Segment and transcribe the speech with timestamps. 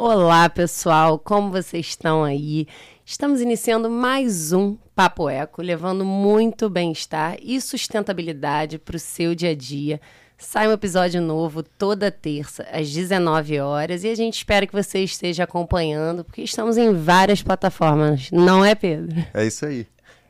[0.00, 2.68] Olá, pessoal, como vocês estão aí?
[3.04, 9.50] Estamos iniciando mais um Papo Eco, levando muito bem-estar e sustentabilidade para o seu dia
[9.50, 10.00] a dia.
[10.38, 15.00] Sai um episódio novo toda terça, às 19 horas, e a gente espera que você
[15.00, 19.16] esteja acompanhando, porque estamos em várias plataformas, não é, Pedro?
[19.34, 19.84] É isso aí.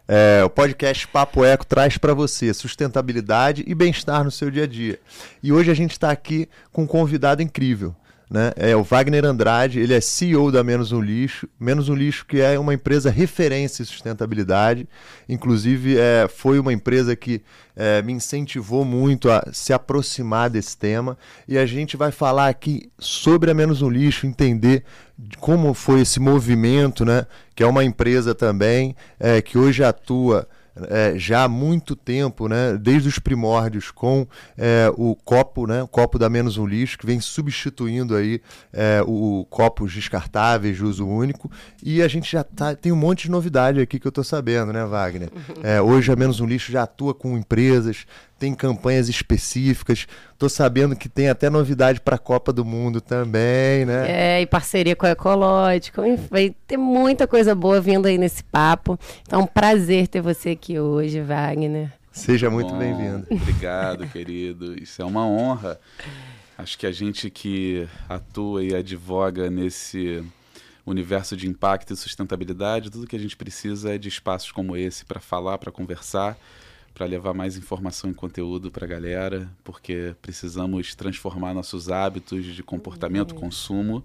[0.09, 4.67] É, o podcast Papo Eco traz para você sustentabilidade e bem-estar no seu dia a
[4.67, 4.99] dia.
[5.43, 7.95] E hoje a gente está aqui com um convidado incrível.
[8.31, 8.53] Né?
[8.57, 12.41] É o Wagner Andrade, ele é CEO da Menos um Lixo, Menos um Lixo que
[12.41, 14.87] é uma empresa referência em sustentabilidade,
[15.27, 17.41] inclusive é, foi uma empresa que
[17.75, 22.91] é, me incentivou muito a se aproximar desse tema e a gente vai falar aqui
[22.99, 24.85] sobre a Menos um Lixo, entender
[25.41, 27.27] como foi esse movimento, né?
[27.55, 30.47] Que é uma empresa também é, que hoje atua
[30.89, 35.89] é, já há muito tempo, né, desde os primórdios, com é, o copo, né, o
[35.89, 38.41] copo da menos um lixo, que vem substituindo aí
[38.73, 41.51] é, o, o copos descartáveis de uso único.
[41.83, 44.73] E a gente já tá, tem um monte de novidade aqui que eu estou sabendo,
[44.73, 45.31] né, Wagner?
[45.61, 48.07] É, hoje a menos um lixo já atua com empresas,
[48.39, 50.07] tem campanhas específicas.
[50.39, 54.37] Tô sabendo que tem até novidade para a Copa do Mundo também, né?
[54.37, 56.03] É, e parceria com a Ecológico.
[56.31, 58.99] Vai ter muita coisa boa vindo aí nesse papo.
[59.23, 61.93] Então, prazer ter você aqui hoje, Wagner.
[62.13, 63.27] Seja muito bem-vindo.
[63.31, 64.81] Obrigado, querido.
[64.81, 65.79] Isso é uma honra.
[66.57, 70.25] Acho que a gente que atua e advoga nesse
[70.87, 75.05] universo de impacto e sustentabilidade, tudo que a gente precisa é de espaços como esse
[75.05, 76.37] para falar, para conversar
[76.99, 82.61] para levar mais informação e conteúdo para a galera, porque precisamos transformar nossos hábitos de
[82.61, 83.39] comportamento, uhum.
[83.39, 84.05] consumo,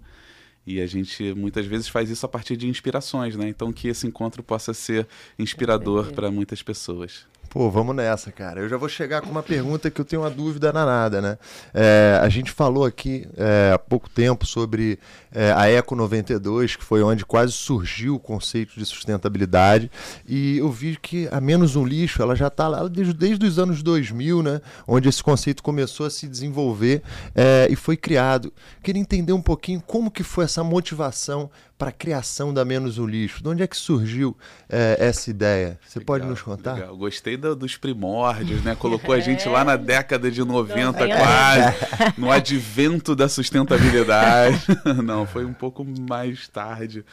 [0.64, 3.48] e a gente muitas vezes faz isso a partir de inspirações, né?
[3.48, 7.26] Então que esse encontro possa ser inspirador para muitas pessoas.
[7.48, 8.60] Pô, vamos nessa, cara.
[8.60, 11.38] Eu já vou chegar com uma pergunta que eu tenho uma dúvida danada, né?
[11.72, 14.98] É, a gente falou aqui é, há pouco tempo sobre
[15.32, 19.90] é, a Eco 92, que foi onde quase surgiu o conceito de sustentabilidade,
[20.26, 23.58] e eu vi que a Menos um Lixo, ela já está lá desde, desde os
[23.58, 24.60] anos 2000, né?
[24.86, 27.02] Onde esse conceito começou a se desenvolver
[27.34, 28.52] é, e foi criado.
[28.82, 31.50] Queria entender um pouquinho como que foi essa motivação
[31.84, 33.42] para a criação da Menos o Lixo?
[33.42, 34.34] De onde é que surgiu
[34.70, 35.78] é, essa ideia?
[35.86, 36.74] Você legal, pode nos contar?
[36.76, 36.96] Legal.
[36.96, 38.74] Gostei do, dos primórdios, né?
[38.74, 41.76] Colocou a gente lá na década de 90 quase,
[42.16, 44.64] no advento da sustentabilidade.
[45.04, 47.04] Não, foi um pouco mais tarde.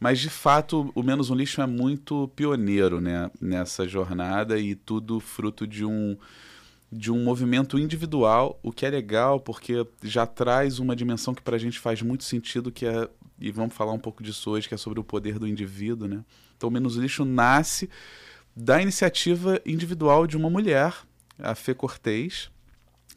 [0.00, 3.30] Mas, de fato, o Menos um Lixo é muito pioneiro né?
[3.38, 6.16] nessa jornada e tudo fruto de um
[6.90, 11.56] de um movimento individual, o que é legal porque já traz uma dimensão que para
[11.56, 13.08] a gente faz muito sentido, que é
[13.38, 16.24] e vamos falar um pouco disso hoje, que é sobre o poder do indivíduo, né?
[16.56, 17.90] Então, o Menos Lixo nasce
[18.54, 20.94] da iniciativa individual de uma mulher,
[21.38, 22.50] a Fê Cortez,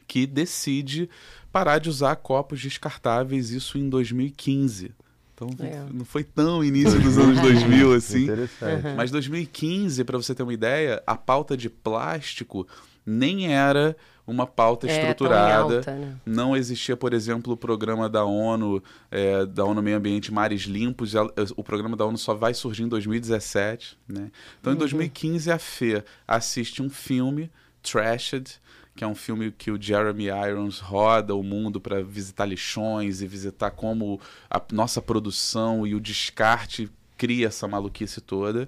[0.08, 1.10] que decide
[1.52, 4.92] parar de usar copos descartáveis, isso em 2015.
[5.34, 5.86] Então, é.
[5.94, 8.24] não foi tão início dos anos 2000 assim.
[8.24, 8.96] Interessante.
[8.96, 12.68] Mas 2015, para você ter uma ideia, a pauta de plástico
[13.06, 13.96] nem era
[14.28, 15.78] uma pauta é, estruturada.
[15.78, 16.18] Alta, né?
[16.26, 21.14] Não existia, por exemplo, o programa da ONU, é, da ONU Meio Ambiente Mares Limpos.
[21.56, 23.98] O programa da ONU só vai surgir em 2017.
[24.06, 24.30] Né?
[24.60, 24.76] Então, uhum.
[24.76, 27.50] em 2015, a FE assiste um filme,
[27.82, 28.60] Trashed,
[28.94, 33.28] que é um filme que o Jeremy Irons roda o mundo para visitar lixões e
[33.28, 38.68] visitar como a nossa produção e o descarte cria essa maluquice toda.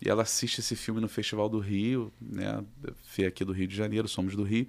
[0.00, 2.62] E ela assiste esse filme no Festival do Rio, né?
[3.02, 4.66] Fê aqui do Rio de Janeiro, somos do Rio.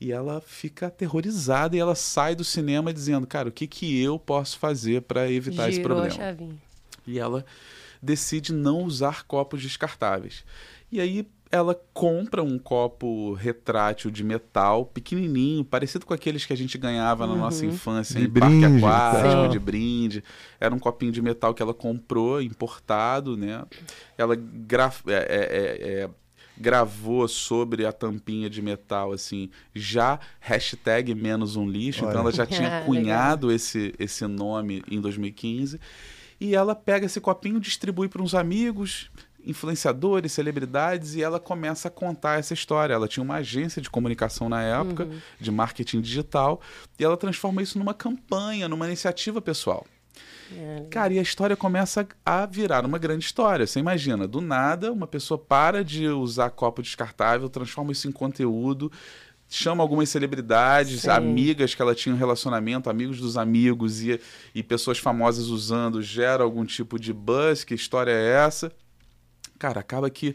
[0.00, 4.18] E ela fica aterrorizada e ela sai do cinema dizendo: Cara, o que, que eu
[4.18, 6.06] posso fazer para evitar Girou esse problema?
[6.06, 6.56] A chavinha.
[7.06, 7.44] E ela
[8.02, 10.44] decide não usar copos descartáveis.
[10.90, 16.56] E aí ela compra um copo retrátil de metal pequenininho, parecido com aqueles que a
[16.56, 17.34] gente ganhava uhum.
[17.34, 17.72] na nossa uhum.
[17.72, 20.24] infância de em brinde, parque aquático, de brinde.
[20.60, 23.64] Era um copinho de metal que ela comprou, importado, né?
[24.16, 25.02] Ela graf...
[25.08, 26.10] É, é, é, é
[26.60, 32.10] gravou sobre a tampinha de metal, assim, já hashtag menos um lixo, Olha.
[32.10, 35.80] então ela já tinha cunhado esse, esse nome em 2015.
[36.38, 39.10] E ela pega esse copinho, distribui para uns amigos,
[39.46, 42.94] influenciadores, celebridades, e ela começa a contar essa história.
[42.94, 45.18] Ela tinha uma agência de comunicação na época, uhum.
[45.38, 46.60] de marketing digital,
[46.98, 49.86] e ela transforma isso numa campanha, numa iniciativa pessoal.
[50.56, 50.86] É.
[50.90, 53.66] Cara, e a história começa a virar uma grande história.
[53.66, 58.90] Você imagina, do nada, uma pessoa para de usar copo descartável, transforma isso em conteúdo,
[59.48, 61.10] chama algumas celebridades, Sim.
[61.10, 64.20] amigas que ela tinha um relacionamento, amigos dos amigos e,
[64.54, 68.72] e pessoas famosas usando, gera algum tipo de buzz, que história é essa?
[69.60, 70.34] Cara, acaba que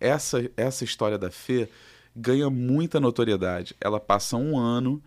[0.00, 1.70] essa, essa história da Fê
[2.14, 3.74] ganha muita notoriedade.
[3.80, 5.00] Ela passa um ano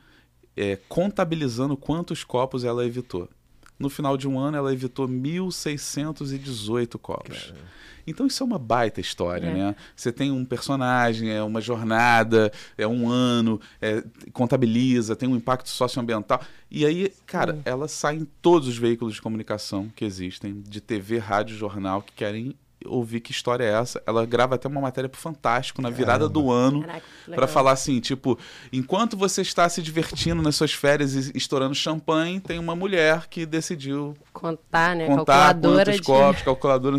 [0.56, 3.30] é, contabilizando quantos copos ela evitou.
[3.78, 7.38] No final de um ano, ela evitou 1.618 copos.
[7.38, 7.78] Caramba.
[8.08, 9.54] Então isso é uma baita história, é.
[9.54, 9.76] né?
[9.94, 15.68] Você tem um personagem, é uma jornada, é um ano, é, contabiliza, tem um impacto
[15.68, 16.42] socioambiental.
[16.72, 17.62] E aí, cara, Sim.
[17.66, 22.14] ela sai em todos os veículos de comunicação que existem, de TV, rádio, jornal, que
[22.14, 22.56] querem
[22.88, 24.02] ouvir que história é essa.
[24.06, 26.34] Ela grava até uma matéria pro Fantástico na virada Caramba.
[26.34, 26.86] do ano
[27.34, 28.38] para falar assim, tipo,
[28.72, 33.46] enquanto você está se divertindo nas suas férias e estourando champanhe, tem uma mulher que
[33.46, 36.04] decidiu contar, né, contar calculadora quantos de...
[36.04, 36.98] copos, calculadora.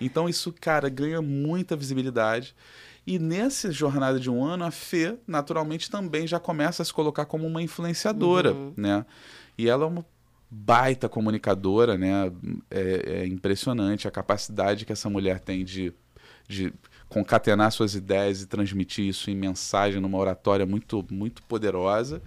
[0.00, 2.54] Então isso, cara, ganha muita visibilidade.
[3.06, 7.24] E nessa jornada de um ano, a Fê, naturalmente, também já começa a se colocar
[7.24, 8.72] como uma influenciadora, uhum.
[8.76, 9.06] né?
[9.56, 10.04] E ela é uma
[10.50, 12.32] baita comunicadora, né?
[12.70, 15.92] É, é, impressionante a capacidade que essa mulher tem de,
[16.48, 16.72] de
[17.08, 22.22] concatenar suas ideias e transmitir isso em mensagem numa oratória muito, muito poderosa.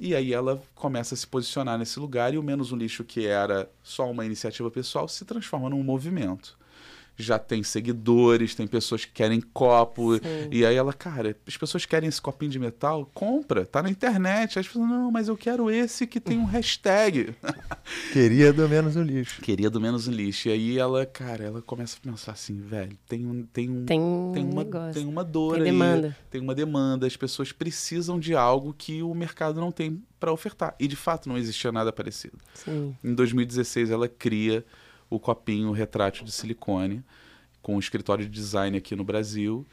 [0.00, 3.26] E aí ela começa a se posicionar nesse lugar e o Menos um Lixo, que
[3.26, 6.57] era só uma iniciativa pessoal, se transforma num movimento
[7.18, 10.14] já tem seguidores, tem pessoas que querem copo.
[10.14, 10.48] Sim.
[10.52, 13.10] E aí ela, cara, as pessoas querem esse copinho de metal?
[13.12, 14.58] Compra, tá na internet.
[14.58, 17.34] Aí as pessoas, não, mas eu quero esse que tem um hashtag.
[18.12, 19.42] Queria do menos um lixo.
[19.42, 20.48] Queria do menos um lixo.
[20.48, 23.42] E aí ela, cara, ela começa a pensar assim, velho, tem um.
[23.44, 24.00] Tem, um, tem,
[24.32, 24.94] tem uma, negócio.
[24.94, 25.70] tem uma dor tem aí.
[25.72, 26.16] demanda.
[26.30, 27.06] Tem uma demanda.
[27.06, 30.74] As pessoas precisam de algo que o mercado não tem para ofertar.
[30.78, 32.38] E de fato não existia nada parecido.
[32.54, 32.96] Sim.
[33.02, 34.64] Em 2016 ela cria
[35.10, 37.02] o copinho retrátil de silicone
[37.62, 39.66] com um escritório de design aqui no Brasil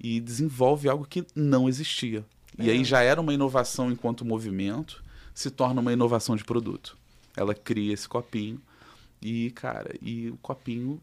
[0.00, 2.24] e desenvolve algo que não existia.
[2.58, 2.64] É.
[2.64, 5.02] E aí já era uma inovação enquanto movimento,
[5.34, 6.96] se torna uma inovação de produto.
[7.36, 8.60] Ela cria esse copinho
[9.20, 11.00] e, cara, e o copinho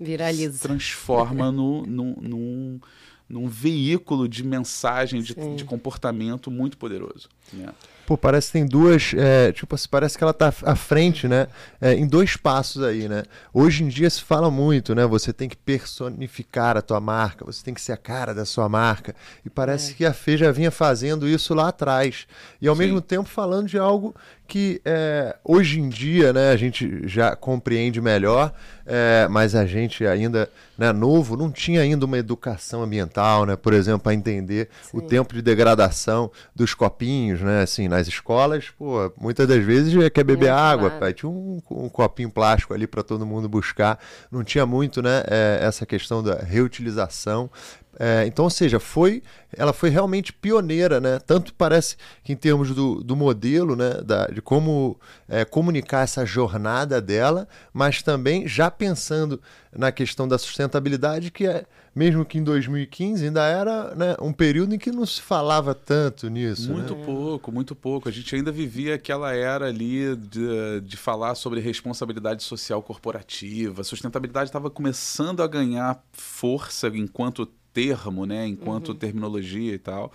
[0.00, 0.54] viraliza.
[0.54, 2.80] Se transforma no, no, num,
[3.28, 7.28] num veículo de mensagem, de, de comportamento muito poderoso.
[7.52, 7.72] Né?
[8.06, 9.12] Pô, parece que tem duas.
[9.16, 11.48] É, tipo assim, parece que ela tá à frente, né?
[11.80, 13.24] É, em dois passos aí, né?
[13.52, 15.04] Hoje em dia se fala muito, né?
[15.06, 18.68] Você tem que personificar a tua marca, você tem que ser a cara da sua
[18.68, 19.14] marca.
[19.44, 19.94] E parece é.
[19.94, 22.26] que a Fê já vinha fazendo isso lá atrás.
[22.62, 22.82] E ao Sim.
[22.82, 24.14] mesmo tempo falando de algo
[24.46, 28.52] que é, hoje em dia né, a gente já compreende melhor,
[28.86, 30.48] é, mas a gente ainda
[30.78, 34.98] né, novo não tinha ainda uma educação ambiental, né, por exemplo, para entender Sim.
[34.98, 40.22] o tempo de degradação dos copinhos, né, assim, nas escolas, pô, muitas das vezes quer
[40.24, 43.98] beber muito água, pai, tinha um, um, copinho plástico ali para todo mundo buscar,
[44.30, 47.50] não tinha muito né, é, essa questão da reutilização,
[47.98, 49.22] é, então, ou seja, foi,
[49.52, 51.18] ela foi realmente pioneira, né?
[51.18, 54.02] Tanto parece que em termos do, do modelo, né?
[54.04, 59.40] Da, de como é, comunicar essa jornada dela, mas também já pensando
[59.74, 61.64] na questão da sustentabilidade, que é,
[61.94, 66.28] mesmo que em 2015 ainda era né, um período em que não se falava tanto
[66.28, 66.70] nisso.
[66.70, 67.02] Muito né?
[67.02, 68.10] pouco, muito pouco.
[68.10, 73.80] A gente ainda vivia aquela era ali de, de falar sobre responsabilidade social corporativa.
[73.80, 78.94] A sustentabilidade estava começando a ganhar força enquanto termo, né, enquanto uhum.
[78.94, 80.10] terminologia e tal.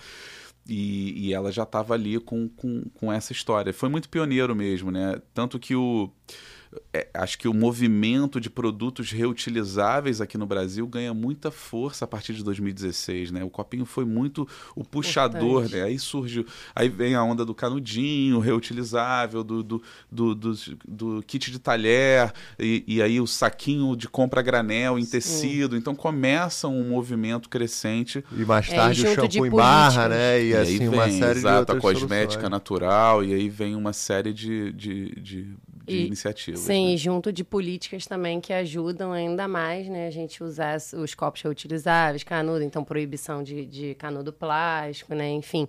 [0.68, 3.72] E, e ela já estava ali com, com, com essa história.
[3.72, 5.22] Foi muito pioneiro mesmo, né?
[5.34, 6.10] Tanto que o
[6.94, 12.08] é, acho que o movimento de produtos reutilizáveis aqui no Brasil ganha muita força a
[12.08, 13.44] partir de 2016, né?
[13.44, 15.84] O copinho foi muito o puxador, né?
[15.84, 20.54] Aí surge, aí vem a onda do canudinho reutilizável, do, do, do, do,
[20.88, 25.12] do kit de talher, e, e, aí o saquinho de compra granel em Sim.
[25.12, 25.76] tecido.
[25.76, 28.24] Então começa um movimento crescente.
[28.32, 30.42] E mais é, tarde é, o shampoo em barra, né?
[30.42, 32.52] E, e assim, vem, uma série exato, de a cosmética soluções.
[32.52, 36.62] natural, e aí vem uma série de, de, de de e, iniciativas.
[36.62, 36.98] Sim, né?
[36.98, 40.08] junto de políticas também que ajudam ainda mais, né?
[40.08, 45.30] A gente usar os copos reutilizáveis, canudo, então proibição de, de canudo plástico, né?
[45.30, 45.68] Enfim.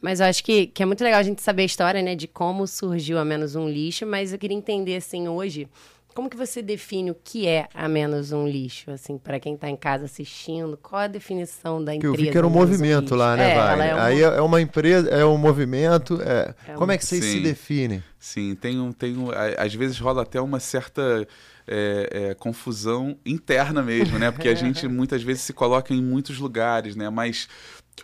[0.00, 2.14] Mas eu acho que, que é muito legal a gente saber a história, né?
[2.14, 5.68] De como surgiu a Menos Um Lixo, mas eu queria entender, assim, hoje...
[6.14, 9.68] Como que você define o que é a menos um lixo, assim, para quem está
[9.68, 10.78] em casa assistindo?
[10.80, 12.14] Qual a definição da empresa?
[12.14, 13.88] Que eu vi que era um movimento um lá, né, é, Wagner?
[13.88, 13.98] É um...
[13.98, 16.20] Aí é uma empresa, é um movimento.
[16.22, 16.54] É...
[16.68, 18.02] é Como é que vocês se definem?
[18.18, 19.28] Sim, tem um, tem um,
[19.58, 21.26] às vezes rola até uma certa
[21.66, 24.30] é, é, confusão interna mesmo, né?
[24.30, 27.10] Porque a gente muitas vezes se coloca em muitos lugares, né?
[27.10, 27.48] Mas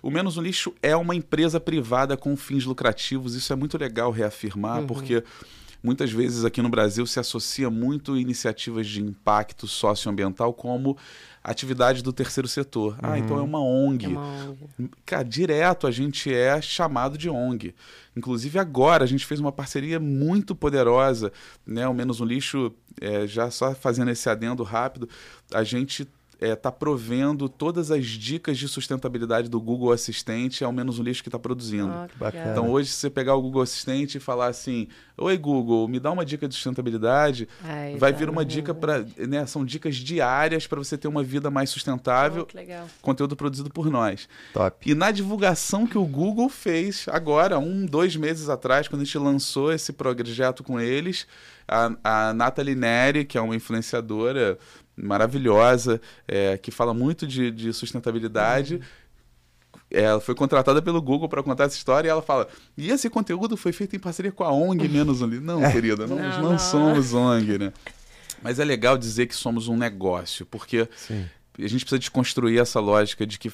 [0.03, 3.35] o Menos um Lixo é uma empresa privada com fins lucrativos.
[3.35, 4.87] Isso é muito legal reafirmar, uhum.
[4.87, 5.23] porque
[5.83, 10.97] muitas vezes aqui no Brasil se associa muito iniciativas de impacto socioambiental como
[11.43, 12.93] atividade do terceiro setor.
[12.95, 12.99] Uhum.
[13.03, 14.07] Ah, então é uma ONG.
[14.07, 14.91] É uma ONG.
[15.07, 17.75] Cara, direto a gente é chamado de ONG.
[18.17, 21.33] Inclusive agora a gente fez uma parceria muito poderosa,
[21.67, 21.87] né?
[21.89, 25.09] O Menos um Lixo, é, já só fazendo esse adendo rápido,
[25.53, 26.07] a gente
[26.41, 31.29] está provendo todas as dicas de sustentabilidade do Google Assistente ao menos um lixo que
[31.29, 31.93] está produzindo.
[32.21, 32.51] Legal.
[32.51, 36.11] Então hoje, se você pegar o Google Assistente e falar assim, Oi Google, me dá
[36.11, 40.67] uma dica de sustentabilidade, Ai, vai tá vir uma dica para, né, são dicas diárias
[40.67, 42.87] para você ter uma vida mais sustentável, legal.
[43.03, 44.29] conteúdo produzido por nós.
[44.55, 44.91] Top.
[44.91, 49.19] E na divulgação que o Google fez agora, um, dois meses atrás, quando a gente
[49.19, 51.27] lançou esse projeto com eles,
[51.69, 54.59] a, a Nathalie Neri, que é uma influenciadora
[55.03, 58.81] maravilhosa, é, que fala muito de, de sustentabilidade.
[59.91, 63.57] Ela foi contratada pelo Google para contar essa história e ela fala: e esse conteúdo
[63.57, 65.45] foi feito em parceria com a ONG Menos um Livro.
[65.45, 67.73] Não, querida, não, Não, não somos ONG, né?
[68.43, 71.27] Mas é legal dizer que somos um negócio, porque Sim.
[71.59, 73.53] a gente precisa desconstruir essa lógica de que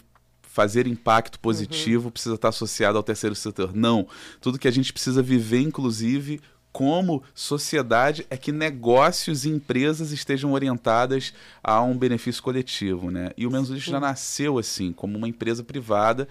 [0.57, 3.75] fazer impacto positivo precisa estar associado ao terceiro setor.
[3.75, 4.09] Não.
[4.41, 6.41] Tudo que a gente precisa viver, inclusive,
[6.76, 11.33] como sociedade, é que negócios e empresas estejam orientadas
[11.64, 13.11] a um benefício coletivo.
[13.11, 13.30] Né?
[13.35, 16.28] E o Menos Lixo já nasceu assim, como uma empresa privada,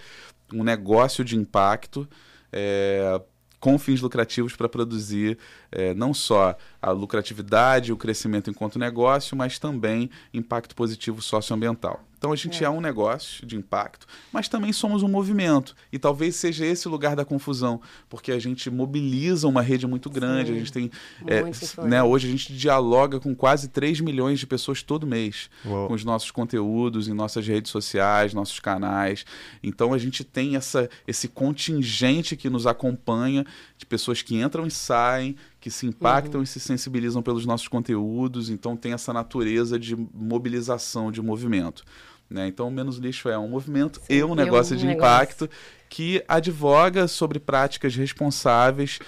[0.52, 2.08] um negócio de impacto.
[2.52, 3.20] é,
[3.58, 5.36] com fins lucrativos para produzir
[5.72, 12.05] é, não só a lucratividade, o crescimento enquanto negócio, mas também impacto positivo socioambiental.
[12.18, 12.70] Então a gente é.
[12.70, 15.76] um negócio de impacto, mas também somos um movimento.
[15.92, 20.08] E talvez seja esse o lugar da confusão, porque a gente mobiliza uma rede muito
[20.08, 20.90] grande, Sim, a gente tem.
[21.26, 21.90] é, influente.
[21.90, 25.88] né, hoje a gente dialoga com quase 3 milhões de pessoas todo mês Uau.
[25.88, 29.24] com os nossos conteúdos em nossas redes sociais, nossos canais.
[29.62, 33.44] Então a gente tem essa, esse contingente que nos acompanha
[33.76, 38.50] de pessoas que entram e saem, que se impactam e se sensibilizam pelos nossos conteúdos.
[38.50, 41.82] Então tem essa natureza de mobilização, de movimento.
[42.30, 42.46] Né?
[42.46, 45.08] Então, o Menos Lixo é um movimento e um e um negócio de negócio.
[45.08, 45.50] impacto
[45.88, 48.98] que advoga sobre práticas responsáveis,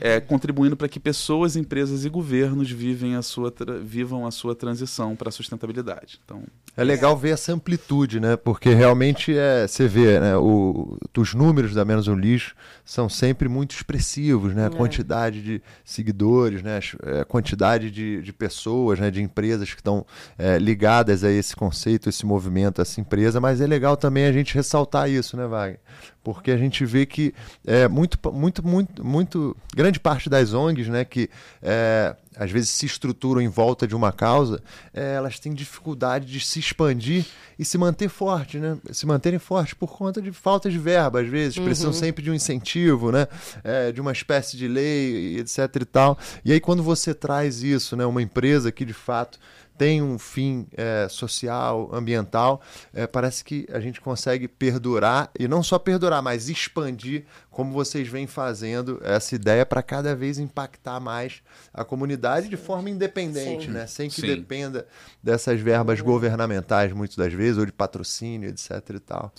[0.00, 5.16] é, contribuindo para que pessoas, empresas e governos vivem a sua vivam a sua transição
[5.16, 6.20] para a sustentabilidade.
[6.24, 6.42] Então,
[6.76, 8.36] É legal ver essa amplitude, né?
[8.36, 10.36] Porque realmente é, você vê, né?
[10.36, 12.54] O, os números da Menos um Lixo
[12.90, 14.62] são sempre muito expressivos, né?
[14.62, 14.70] A É.
[14.70, 16.80] quantidade de seguidores, né?
[17.04, 19.10] É, A quantidade de, de pessoas, né?
[19.10, 20.06] De empresas que estão
[20.38, 23.42] é, ligadas a esse conceito, esse movimento, essa empresa.
[23.42, 25.78] Mas é legal também a gente ressaltar isso, né, Wagner?
[26.24, 27.34] Porque a gente vê que
[27.66, 31.04] é muito, muito, muito, muito grande parte das ONGs, né?
[31.04, 31.28] Que
[31.60, 34.62] é, às vezes se estruturam em volta de uma causa,
[34.94, 37.26] é, elas têm dificuldade de se expandir
[37.58, 38.78] e se manter forte, né?
[38.92, 42.34] Se manterem fortes por conta de falta de verba, às vezes, precisam sempre de um
[42.34, 43.26] incentivo, né?
[43.64, 46.18] É, de uma espécie de lei, etc e tal.
[46.44, 48.06] E aí quando você traz isso, né?
[48.06, 49.38] Uma empresa que de fato
[49.78, 52.60] tem um fim é, social, ambiental,
[52.92, 58.08] é, parece que a gente consegue perdurar, e não só perdurar, mas expandir, como vocês
[58.08, 61.40] vêm fazendo, essa ideia para cada vez impactar mais
[61.72, 63.72] a comunidade de forma independente, Sim.
[63.72, 63.86] né?
[63.86, 64.26] sem que Sim.
[64.26, 64.86] dependa
[65.22, 68.70] dessas verbas governamentais, muitas das vezes, ou de patrocínio, etc.
[68.90, 69.32] e tal.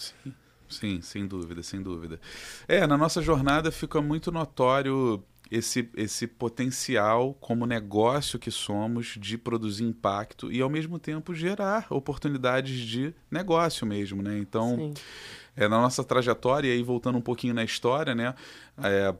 [0.69, 2.19] Sim, sem dúvida, sem dúvida.
[2.67, 9.37] É, na nossa jornada fica muito notório esse, esse potencial como negócio que somos de
[9.37, 14.37] produzir impacto e ao mesmo tempo gerar oportunidades de negócio mesmo, né?
[14.37, 14.93] Então, Sim.
[15.55, 18.35] é, na nossa trajetória, e aí voltando um pouquinho na história, né?
[18.83, 19.13] é,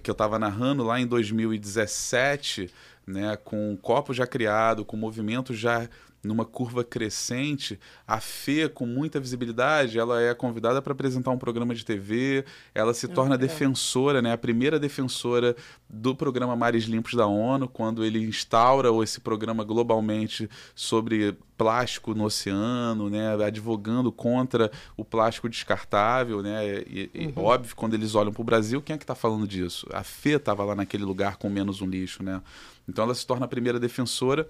[0.00, 2.70] que eu estava narrando lá em 2017,
[3.06, 3.36] né?
[3.36, 5.88] Com o copo já criado, com o movimento já
[6.22, 11.74] numa curva crescente, a Fê, com muita visibilidade, ela é convidada para apresentar um programa
[11.74, 13.48] de TV, ela se torna legal.
[13.48, 15.56] defensora, né, a primeira defensora
[15.88, 22.24] do programa Mares Limpos da ONU, quando ele instaura esse programa globalmente sobre plástico no
[22.24, 28.42] oceano, né, advogando contra o plástico descartável, né, e, e óbvio, quando eles olham para
[28.42, 29.88] o Brasil, quem é que está falando disso?
[29.92, 32.40] A Fê estava lá naquele lugar com menos um lixo, né,
[32.88, 34.48] então ela se torna a primeira defensora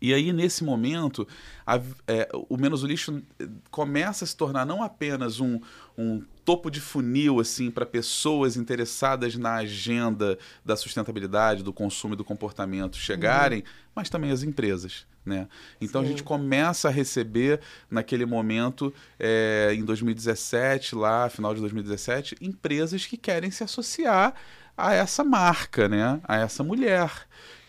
[0.00, 1.26] e aí, nesse momento,
[1.66, 5.60] a- é, o Menos o Lixo eh, começa a se tornar não apenas um,
[5.96, 12.16] um topo de funil assim para pessoas interessadas na agenda da sustentabilidade, do consumo e
[12.16, 15.06] do comportamento chegarem, mas também as empresas.
[15.24, 15.48] Né?
[15.80, 16.10] Então a Sim.
[16.10, 17.60] gente começa a receber
[17.90, 24.34] naquele momento, eh, em 2017, lá, final de 2017, empresas que querem se associar
[24.76, 26.20] a essa marca, né?
[26.22, 27.10] a essa mulher.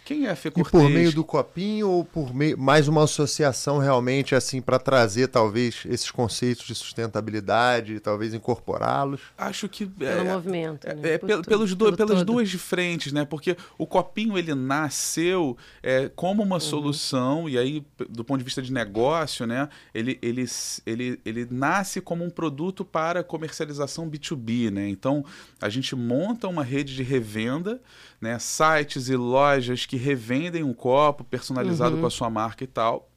[0.08, 3.78] Quem é a Fê E por meio do copinho ou por meio, mais uma associação
[3.78, 9.20] realmente assim para trazer talvez esses conceitos de sustentabilidade, talvez incorporá-los?
[9.38, 10.88] Acho que Pelo é, movimento.
[10.88, 11.14] é, né?
[11.14, 12.26] é Por pel- tudo, pelos do- pelo pelas todo.
[12.28, 13.26] duas frentes, né?
[13.26, 16.48] Porque o copinho ele nasceu é, como Uhum.
[16.48, 19.68] uma solução e aí do ponto de vista de negócio, né?
[19.94, 20.46] Ele, ele,
[20.86, 24.88] ele, ele nasce como um produto para comercialização B2B, né?
[24.88, 25.26] Então
[25.60, 27.82] a gente monta uma rede de revenda,
[28.22, 28.38] né?
[28.40, 32.02] Sites e lojas que revendem um copo personalizado Uhum.
[32.02, 33.10] com a sua marca e tal.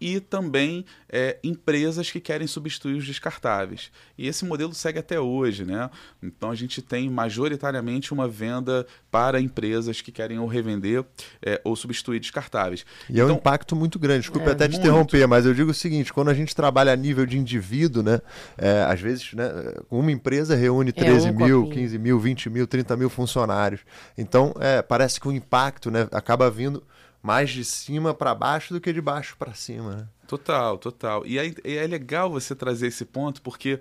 [0.00, 3.90] E também é, empresas que querem substituir os descartáveis.
[4.18, 5.90] E esse modelo segue até hoje, né?
[6.22, 11.04] Então a gente tem majoritariamente uma venda para empresas que querem ou revender
[11.44, 12.84] é, ou substituir descartáveis.
[13.08, 14.20] E então, é um impacto muito grande.
[14.20, 14.82] Desculpe é, até te muito.
[14.82, 18.20] interromper, mas eu digo o seguinte: quando a gente trabalha a nível de indivíduo, né?
[18.58, 19.50] É, às vezes, né,
[19.90, 21.82] uma empresa reúne 13 é, um mil, copinho.
[21.82, 23.80] 15 mil, 20 mil, 30 mil funcionários.
[24.16, 26.82] Então, é, parece que o impacto né, acaba vindo
[27.26, 29.96] mais de cima para baixo do que de baixo para cima.
[29.96, 30.08] Né?
[30.28, 31.26] Total, total.
[31.26, 33.80] E é, é legal você trazer esse ponto, porque,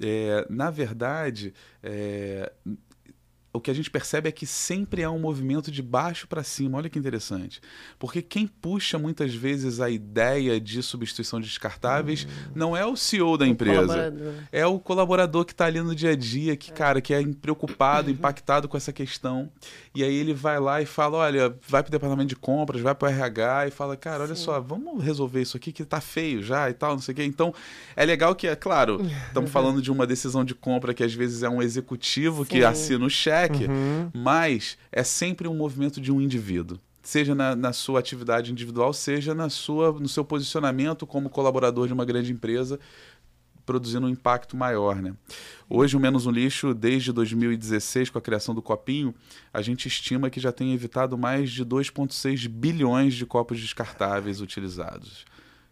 [0.00, 2.52] é, na verdade, é,
[3.54, 6.76] o que a gente percebe é que sempre há um movimento de baixo para cima.
[6.76, 7.60] Olha que interessante.
[8.00, 12.50] Porque quem puxa muitas vezes a ideia de substituição de descartáveis hum.
[12.52, 14.12] não é o CEO da o empresa.
[14.50, 16.74] É o colaborador que está ali no dia a dia, que, é.
[16.74, 19.48] cara, que é preocupado, impactado com essa questão.
[19.94, 22.92] E aí ele vai lá e fala: olha, vai para o departamento de compras, vai
[22.92, 24.46] para o RH e fala, cara, olha Sim.
[24.46, 27.24] só, vamos resolver isso aqui que está feio já e tal, não sei o quê.
[27.24, 27.54] Então,
[27.94, 31.44] é legal que, é claro, estamos falando de uma decisão de compra que às vezes
[31.44, 32.50] é um executivo Sim.
[32.50, 34.10] que assina o cheque uhum.
[34.12, 36.78] mas é sempre um movimento de um indivíduo.
[37.02, 41.92] Seja na, na, sua atividade individual, seja na sua, no seu posicionamento como colaborador de
[41.92, 42.80] uma grande empresa,
[43.66, 44.96] produzindo um impacto maior.
[44.96, 45.14] Né?
[45.68, 49.14] Hoje, o Menos um Lixo, desde 2016, com a criação do Copinho,
[49.52, 55.24] a gente estima que já tem evitado mais de 2,6 bilhões de copos descartáveis utilizados.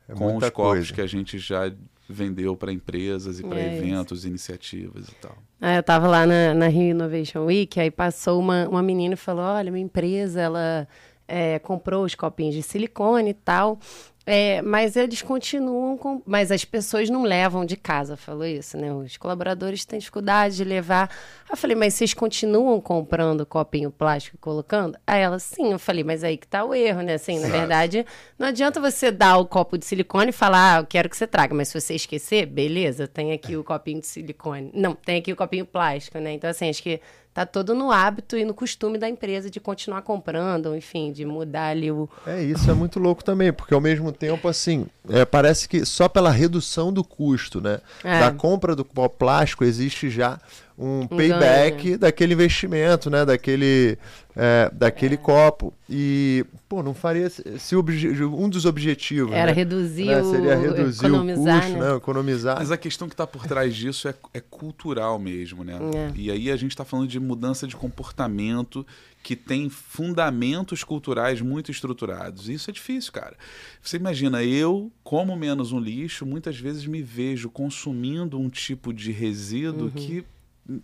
[0.08, 0.92] É com os copos coisa.
[0.92, 1.72] que a gente já
[2.08, 4.28] vendeu para empresas e para é eventos, isso.
[4.28, 5.36] iniciativas e tal.
[5.60, 9.16] É, eu estava lá na, na Rio Innovation Week, aí passou uma, uma menina e
[9.16, 10.88] falou, olha, minha empresa, ela
[11.26, 13.78] é, comprou os copinhos de silicone e tal,
[14.24, 16.22] é, mas eles continuam com.
[16.24, 18.92] Mas as pessoas não levam de casa, falou isso, né?
[18.92, 21.10] Os colaboradores têm dificuldade de levar.
[21.50, 24.96] Eu falei, mas vocês continuam comprando copinho plástico e colocando?
[25.06, 25.72] Aí ela, sim.
[25.72, 27.14] Eu falei, mas aí que tá o erro, né?
[27.14, 28.06] Assim, na verdade,
[28.38, 31.26] não adianta você dar o copo de silicone e falar, ah, eu quero que você
[31.26, 34.70] traga, mas se você esquecer, beleza, tem aqui o copinho de silicone.
[34.72, 36.32] Não, tem aqui o copinho plástico, né?
[36.32, 37.00] Então, assim, acho que
[37.34, 41.68] tá todo no hábito e no costume da empresa de continuar comprando, enfim, de mudar
[41.68, 42.08] ali o.
[42.26, 46.08] É, isso é muito louco também, porque ao mesmo tempo, assim, é, parece que só
[46.08, 47.80] pela redução do custo, né?
[48.04, 48.20] É.
[48.20, 50.38] Da compra do plástico existe já
[50.78, 51.98] um, payback ganho.
[51.98, 53.24] daquele investimento, né?
[53.24, 53.98] Daquele,
[54.34, 55.18] é, daquele é.
[55.18, 55.72] copo.
[55.88, 57.28] E, pô, não faria.
[57.30, 59.32] Se um dos objetivos.
[59.32, 59.52] Era né?
[59.52, 60.22] reduzir né?
[60.24, 61.68] Seria reduzir o custo, né?
[61.78, 61.96] né?
[61.96, 62.56] Economizar.
[62.58, 65.78] Mas a questão que está por trás disso é, é cultural mesmo, né?
[65.94, 66.12] É.
[66.16, 68.86] E aí a gente está falando de mudança de comportamento
[69.22, 72.48] que tem fundamentos culturais muito estruturados.
[72.48, 73.36] Isso é difícil, cara.
[73.80, 79.12] Você imagina, eu, como menos um lixo, muitas vezes me vejo consumindo um tipo de
[79.12, 79.90] resíduo uhum.
[79.90, 80.24] que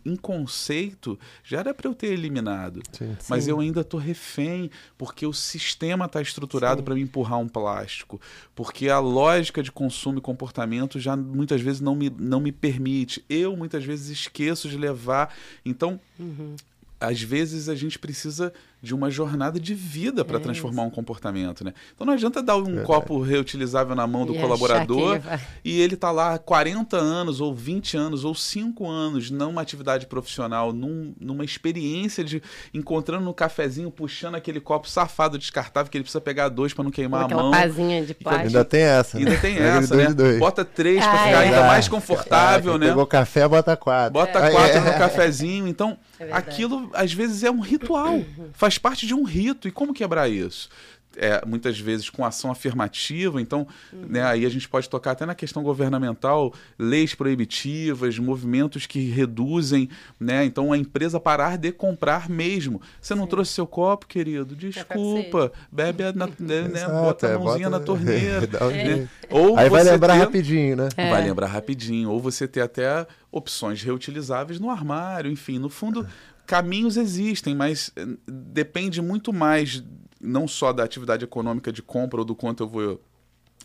[0.05, 2.83] em conceito, já era para eu ter eliminado.
[2.93, 3.17] Sim.
[3.29, 3.51] Mas Sim.
[3.51, 8.21] eu ainda estou refém, porque o sistema está estruturado para me empurrar um plástico.
[8.55, 13.25] Porque a lógica de consumo e comportamento já muitas vezes não me, não me permite.
[13.29, 15.35] Eu muitas vezes esqueço de levar.
[15.65, 16.57] Então, uhum.
[17.01, 21.65] às vezes a gente precisa de uma jornada de vida para é transformar um comportamento,
[21.65, 21.75] né?
[21.95, 25.97] Então não adianta dar um copo reutilizável na mão do e colaborador ele e ele
[25.97, 31.45] tá lá 40 anos ou 20 anos ou 5 anos numa atividade profissional, num, numa
[31.45, 32.41] experiência de
[32.73, 36.91] encontrando no cafezinho, puxando aquele copo safado descartável que ele precisa pegar dois para não
[36.91, 37.51] queimar a mão.
[37.51, 38.47] Pazinha de plástico.
[38.47, 39.25] Ainda tem essa, né?
[39.27, 40.39] Ainda tem essa, né?
[40.39, 41.37] Bota três para ficar é.
[41.37, 42.89] ainda mais confortável, ah, né?
[42.89, 44.13] Pegou café, bota quatro.
[44.13, 44.51] Bota é.
[44.51, 45.67] quatro no cafezinho.
[45.67, 48.21] Então, é aquilo às vezes é um ritual.
[48.53, 49.69] Faz parte de um rito.
[49.69, 50.69] E como quebrar isso?
[51.17, 54.07] É, muitas vezes com ação afirmativa, então uhum.
[54.09, 59.89] né, aí a gente pode tocar até na questão governamental, leis proibitivas, movimentos que reduzem,
[60.21, 60.45] né?
[60.45, 62.81] Então a empresa parar de comprar mesmo.
[63.01, 63.31] Você não Sim.
[63.31, 64.55] trouxe seu copo, querido?
[64.55, 68.41] Desculpa, bebe a, na, né, né bota a é, mãozinha bota, na torneira.
[68.41, 69.09] né?
[69.31, 70.89] Ou aí vai lembrar ter, rapidinho, né?
[70.97, 71.11] É.
[71.11, 72.11] Vai lembrar rapidinho.
[72.11, 76.07] Ou você ter até opções reutilizáveis no armário, enfim, no fundo
[76.49, 79.85] caminhos existem, mas eh, depende muito mais
[80.19, 83.01] não só da atividade econômica de compra ou do quanto eu vou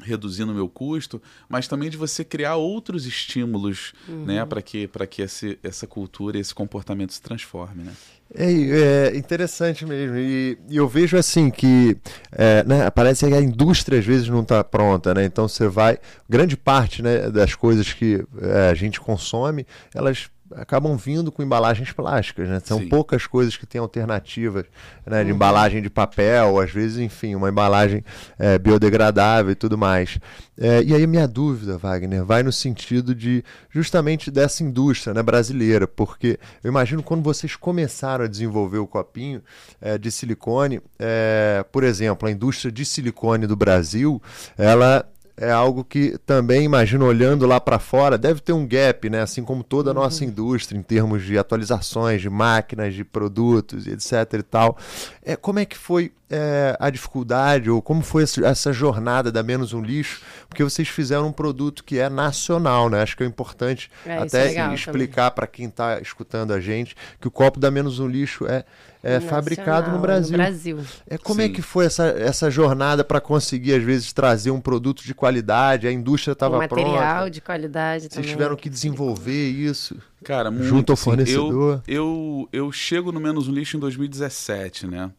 [0.01, 4.25] reduzindo o meu custo, mas também de você criar outros estímulos, uhum.
[4.25, 7.93] né, para que para que esse, essa cultura, esse comportamento se transforme, né?
[8.35, 11.95] É, é interessante mesmo e, e, eu vejo assim que
[12.31, 15.23] é, né, parece que a indústria às vezes não está pronta, né?
[15.23, 20.95] Então você vai grande parte né, das coisas que é, a gente consome, elas acabam
[20.95, 22.61] vindo com embalagens plásticas, né?
[22.63, 22.89] São Sim.
[22.89, 24.65] poucas coisas que têm alternativas
[25.05, 25.23] né?
[25.23, 25.35] de uhum.
[25.35, 28.03] embalagem de papel, às vezes, enfim, uma embalagem
[28.37, 30.19] é, biodegradável e tudo mais.
[30.57, 35.87] É, e aí minha dúvida, Wagner, vai no sentido de justamente dessa indústria né, brasileira,
[35.87, 39.41] porque eu imagino quando vocês começaram a desenvolver o copinho
[39.81, 44.21] é, de silicone, é, por exemplo, a indústria de silicone do Brasil,
[44.57, 49.21] ela é algo que também, imagino, olhando lá para fora, deve ter um gap, né?
[49.21, 50.29] assim como toda a nossa uhum.
[50.29, 54.39] indústria, em termos de atualizações, de máquinas, de produtos, etc.
[54.39, 54.77] e tal.
[55.23, 59.71] É, como é que foi é, a dificuldade, ou como foi essa jornada da Menos
[59.71, 60.21] um Lixo?
[60.49, 63.03] Porque vocês fizeram um produto que é nacional, né?
[63.03, 67.27] Acho que é importante é, até é explicar para quem está escutando a gente que
[67.27, 68.65] o copo da Menos um Lixo é
[69.03, 70.31] é, fabricado no Brasil.
[70.31, 70.79] No Brasil.
[71.07, 71.51] É, como é Sim.
[71.51, 75.85] é que foi essa, essa jornada para conseguir, às vezes, trazer um produto de qualidade?
[75.85, 76.75] A indústria estava pronta.
[76.75, 78.29] material de qualidade Vocês também.
[78.29, 79.97] tiveram que desenvolver isso?
[80.23, 81.83] Cara, muito, junto ao fornecedor?
[81.85, 85.11] Eu, eu, eu chego no Menos um Lixo em 2017, né?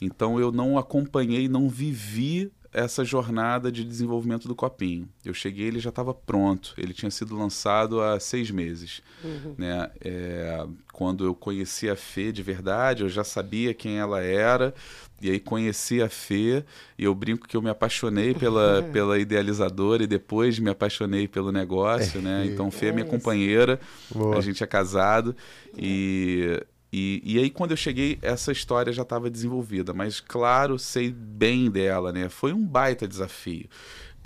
[0.00, 5.08] Então eu não acompanhei, não vivi essa jornada de desenvolvimento do copinho.
[5.24, 6.72] Eu cheguei, ele já estava pronto.
[6.78, 9.02] Ele tinha sido lançado há seis meses.
[9.24, 9.54] Uhum.
[9.58, 9.90] Né?
[10.00, 14.72] É, quando eu conheci a Fê de verdade, eu já sabia quem ela era.
[15.20, 16.64] E aí conheci a Fê
[16.96, 21.52] e eu brinco que eu me apaixonei pela, pela idealizadora e depois me apaixonei pelo
[21.52, 22.46] negócio, né?
[22.46, 23.78] Então Fê é minha companheira,
[24.10, 24.38] Boa.
[24.38, 25.36] a gente é casado
[25.76, 31.10] e e, e aí, quando eu cheguei, essa história já estava desenvolvida, mas claro, sei
[31.10, 32.28] bem dela, né?
[32.28, 33.68] Foi um baita desafio.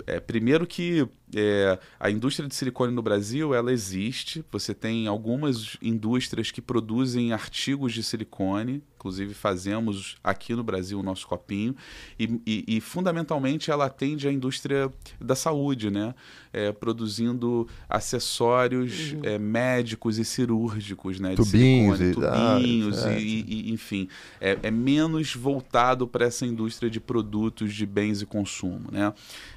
[0.07, 4.43] É, primeiro que é, a indústria de silicone no Brasil ela existe.
[4.51, 11.03] Você tem algumas indústrias que produzem artigos de silicone, inclusive fazemos aqui no Brasil o
[11.03, 11.75] nosso copinho,
[12.17, 16.15] e, e, e fundamentalmente ela atende à indústria da saúde, né?
[16.53, 19.19] É, produzindo acessórios uhum.
[19.23, 21.35] é, médicos e cirúrgicos, né?
[21.35, 24.07] Tubinhos, de silicone, tubinhos ah, e, e, enfim,
[24.39, 29.13] é, é menos voltado para essa indústria de produtos de bens e consumo, né?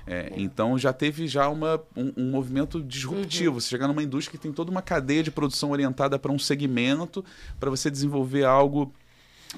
[0.06, 3.54] É, então já teve já uma uma, um, um movimento disruptivo.
[3.54, 3.60] Uhum.
[3.60, 7.24] Você chegar numa indústria que tem toda uma cadeia de produção orientada para um segmento,
[7.60, 8.92] para você desenvolver algo,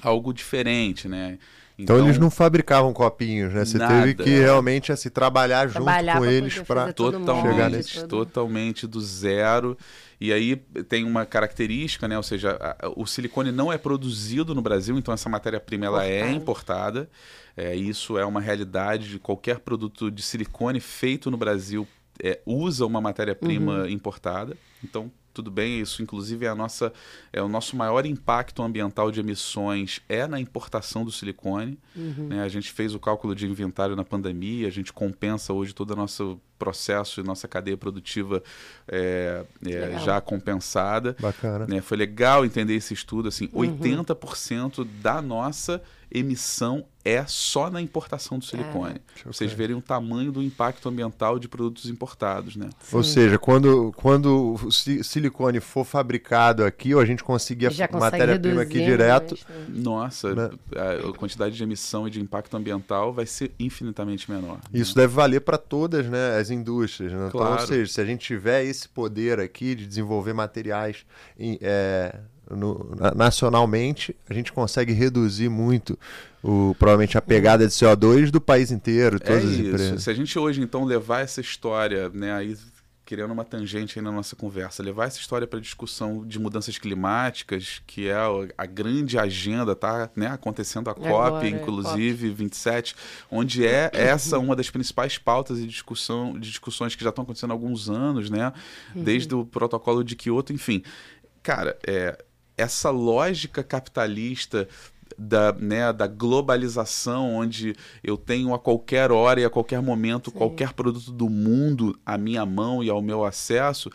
[0.01, 1.37] algo diferente, né?
[1.77, 3.65] Então, então, eles não fabricavam copinhos, né?
[3.65, 4.01] Você nada.
[4.01, 8.07] teve que realmente assim, trabalhar, trabalhar junto com eles para chegar nesse...
[8.07, 9.75] Totalmente do zero.
[10.19, 10.55] E aí
[10.87, 12.17] tem uma característica, né?
[12.17, 16.31] Ou seja, a, o silicone não é produzido no Brasil, então essa matéria-prima ela é
[16.31, 17.09] importada.
[17.57, 21.87] É, isso é uma realidade de qualquer produto de silicone feito no Brasil
[22.23, 23.89] é, usa uma matéria-prima uhum.
[23.89, 24.55] importada.
[24.83, 26.91] Então, tudo bem, isso inclusive é, a nossa,
[27.31, 31.77] é o nosso maior impacto ambiental de emissões é na importação do silicone.
[31.95, 32.27] Uhum.
[32.27, 32.43] Né?
[32.43, 35.95] A gente fez o cálculo de inventário na pandemia, a gente compensa hoje todo o
[35.95, 38.43] nosso processo e nossa cadeia produtiva
[38.87, 41.15] é, é, já compensada.
[41.19, 41.65] Bacana.
[41.65, 41.81] Né?
[41.81, 43.77] Foi legal entender esse estudo, assim, uhum.
[43.77, 48.95] 80% da nossa emissão é só na importação do silicone.
[48.95, 49.25] É.
[49.25, 52.69] Vocês verem o tamanho do impacto ambiental de produtos importados, né?
[52.79, 52.97] Sim.
[52.97, 58.61] Ou seja, quando, quando o silicone for fabricado aqui, ou a gente conseguir a matéria-prima
[58.61, 59.35] aqui direto...
[59.67, 60.49] Nossa, né?
[60.75, 64.59] a quantidade de emissão e de impacto ambiental vai ser infinitamente menor.
[64.71, 65.03] Isso né?
[65.03, 67.11] deve valer para todas né, as indústrias.
[67.11, 67.29] Né?
[67.31, 67.53] Claro.
[67.53, 71.05] Então, ou seja, se a gente tiver esse poder aqui de desenvolver materiais...
[71.39, 72.19] Em, é,
[72.55, 75.97] no, nacionalmente, a gente consegue reduzir muito
[76.43, 79.61] o, provavelmente a pegada de CO2 do país inteiro, todas é as isso.
[79.61, 80.03] empresas.
[80.03, 82.57] Se a gente hoje então levar essa história, né, aí
[83.11, 87.81] criando uma tangente aí na nossa conversa, levar essa história para discussão de mudanças climáticas,
[87.85, 88.15] que é
[88.57, 92.37] a grande agenda, tá, né, acontecendo a COP, Agora, inclusive COP.
[92.37, 92.95] 27,
[93.29, 97.51] onde é essa uma das principais pautas de discussão, de discussões que já estão acontecendo
[97.51, 98.53] há alguns anos, né,
[98.95, 99.03] uhum.
[99.03, 100.81] desde o protocolo de Kyoto, enfim.
[101.43, 102.17] Cara, é,
[102.55, 104.69] essa lógica capitalista
[105.21, 110.37] da, né, da globalização, onde eu tenho a qualquer hora e a qualquer momento Sim.
[110.37, 113.91] qualquer produto do mundo à minha mão e ao meu acesso.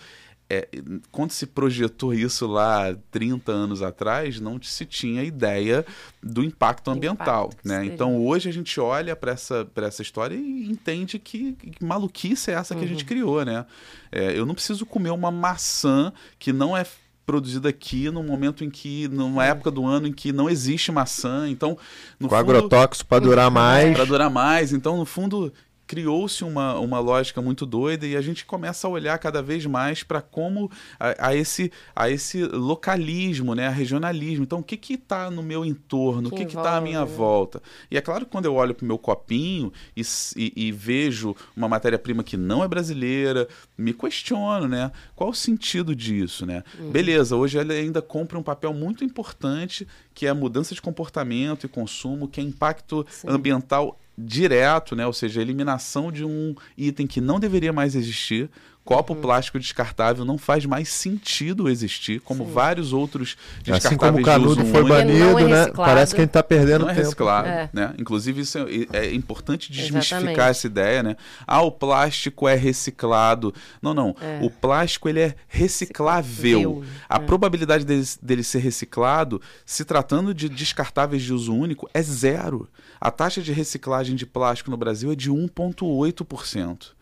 [0.49, 0.69] É,
[1.11, 5.85] quando se projetou isso lá 30 anos atrás, não se tinha ideia
[6.23, 7.47] do impacto ambiental.
[7.47, 7.85] Impacto, né?
[7.85, 12.55] Então hoje a gente olha para essa, essa história e entende que, que maluquice é
[12.55, 12.81] essa uhum.
[12.81, 13.09] que a gente uhum.
[13.09, 13.45] criou.
[13.45, 13.67] Né?
[14.13, 16.87] É, eu não preciso comer uma maçã que não é
[17.27, 19.51] produzida aqui num momento em que, numa é.
[19.51, 21.51] época do ano em que não existe maçã.
[21.51, 21.77] Então,
[22.19, 23.95] no Com fundo, agrotóxico para durar mais.
[23.95, 24.73] Para durar mais.
[24.73, 25.53] Então, no fundo,
[25.87, 30.03] criou-se uma, uma lógica muito doida e a gente começa a olhar cada vez mais
[30.03, 34.45] para como a, a, esse, a esse localismo, né, a regionalismo.
[34.45, 37.07] Então, o que está no meu entorno, que o que está à minha né?
[37.07, 37.63] volta?
[37.91, 40.03] E é claro que quando eu olho para o meu copinho e,
[40.37, 44.91] e, e vejo uma matéria-prima que não é brasileira, me questiono, né?
[45.15, 46.63] Qual o sentido disso, né?
[46.79, 46.91] Uhum.
[46.91, 51.67] Beleza, hoje ela ainda cumpre um papel muito importante que é a mudança de comportamento
[51.67, 53.29] e consumo, que é impacto Sim.
[53.29, 55.07] ambiental direto, né?
[55.07, 58.51] ou seja, a eliminação de um item que não deveria mais existir,
[58.87, 62.53] Copo plástico descartável não faz mais sentido existir, como Sim.
[62.53, 64.89] vários outros Assim descartáveis como o de canudo uso foi único.
[64.97, 65.39] banido.
[65.41, 65.73] é né?
[65.75, 67.05] Parece que a gente tá perdendo não é tempo.
[67.05, 67.69] reciclado, É.
[67.73, 67.95] né?
[67.99, 68.59] Inclusive isso
[68.93, 70.51] é, é importante desmistificar Exatamente.
[70.51, 71.17] essa ideia, né?
[71.47, 73.53] Ah, o plástico é reciclado.
[73.83, 74.15] Não, não.
[74.21, 74.39] É.
[74.41, 75.77] O plástico ele é reciclável.
[76.81, 77.19] Reciclável, A é.
[77.19, 82.69] probabilidade dele, dele ser reciclado, se tratando de descartáveis de uso único, é zero.
[83.01, 86.95] A taxa de reciclagem de plástico no Brasil é de 1,8%.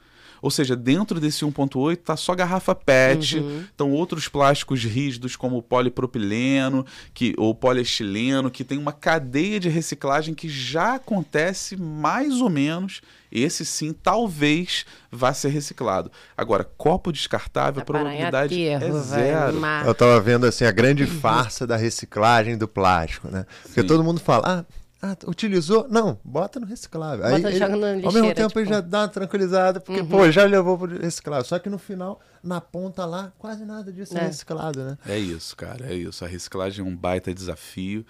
[0.44, 3.60] Ou seja, dentro desse 1,8 está só garrafa PET, Uhum.
[3.62, 9.70] estão outros plásticos rígidos como o polipropileno que, ou poliestileno, que tem uma cadeia de
[9.70, 13.00] reciclagem que já acontece mais ou menos.
[13.32, 16.12] Esse sim, talvez vá ser reciclado.
[16.36, 19.60] Agora, copo descartável, a parar em probabilidade aterro, é zero.
[19.86, 23.46] Eu tava vendo assim a grande farsa da reciclagem do plástico, né?
[23.62, 23.86] Porque Sim.
[23.86, 24.64] todo mundo fala, ah,
[25.12, 25.86] ah, utilizou?
[25.90, 27.24] Não, bota no reciclável.
[27.28, 28.74] Bota, ele- joga na ao mesmo lixeira, tempo ele tipo.
[28.74, 30.08] já dá uma tranquilizada, porque, Uhum.
[30.08, 31.44] pô, já levou pro reciclável.
[31.44, 34.26] Só que no final, na ponta lá, quase nada disso é, É.
[34.26, 34.98] reciclado, né?
[35.06, 36.24] É isso, cara, é isso.
[36.24, 38.04] A reciclagem é um baita desafio.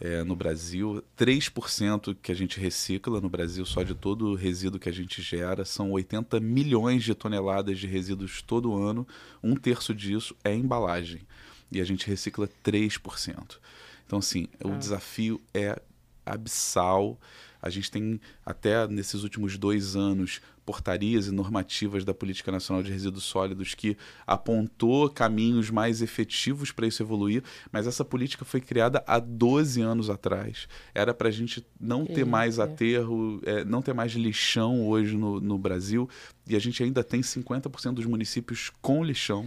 [0.00, 4.78] É, no Brasil, 3% que a gente recicla no Brasil, só de todo o resíduo
[4.78, 9.06] que a gente gera, são 80 milhões de toneladas de resíduos todo ano.
[9.42, 11.22] Um terço disso é embalagem.
[11.70, 13.60] E a gente recicla 3%.
[14.04, 15.80] Então, assim, o desafio é
[16.24, 17.18] abissal.
[17.60, 22.90] A gente tem, até nesses últimos dois anos, portarias e normativas da Política Nacional de
[22.90, 29.02] Resíduos Sólidos que apontou caminhos mais efetivos para isso evoluir, mas essa política foi criada
[29.06, 30.66] há 12 anos atrás.
[30.94, 35.40] Era para a gente não ter mais aterro, é, não ter mais lixão hoje no,
[35.40, 36.08] no Brasil,
[36.46, 39.46] e a gente ainda tem 50% dos municípios com lixão.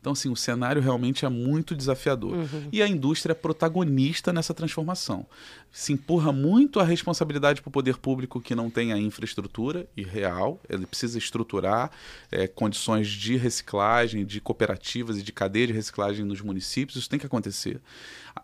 [0.00, 2.32] Então, assim, o cenário realmente é muito desafiador.
[2.32, 2.68] Uhum.
[2.72, 5.26] E a indústria é protagonista nessa transformação.
[5.70, 10.02] Se empurra muito a responsabilidade para o poder público que não tem a infraestrutura e
[10.02, 10.60] real.
[10.68, 11.90] Ele precisa estruturar
[12.30, 16.96] eh, condições de reciclagem, de cooperativas e de cadeia de reciclagem nos municípios.
[16.96, 17.80] Isso tem que acontecer.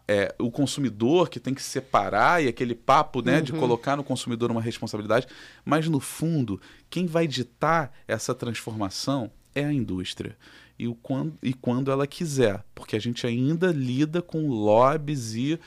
[0.08, 4.50] É, o consumidor que tem que separar e aquele papo né, de colocar no consumidor
[4.50, 5.26] uma responsabilidade.
[5.64, 10.36] Mas, no fundo, quem vai ditar essa transformação é a indústria
[10.78, 15.58] e, o quando, e quando ela quiser, porque a gente ainda lida com lobbies e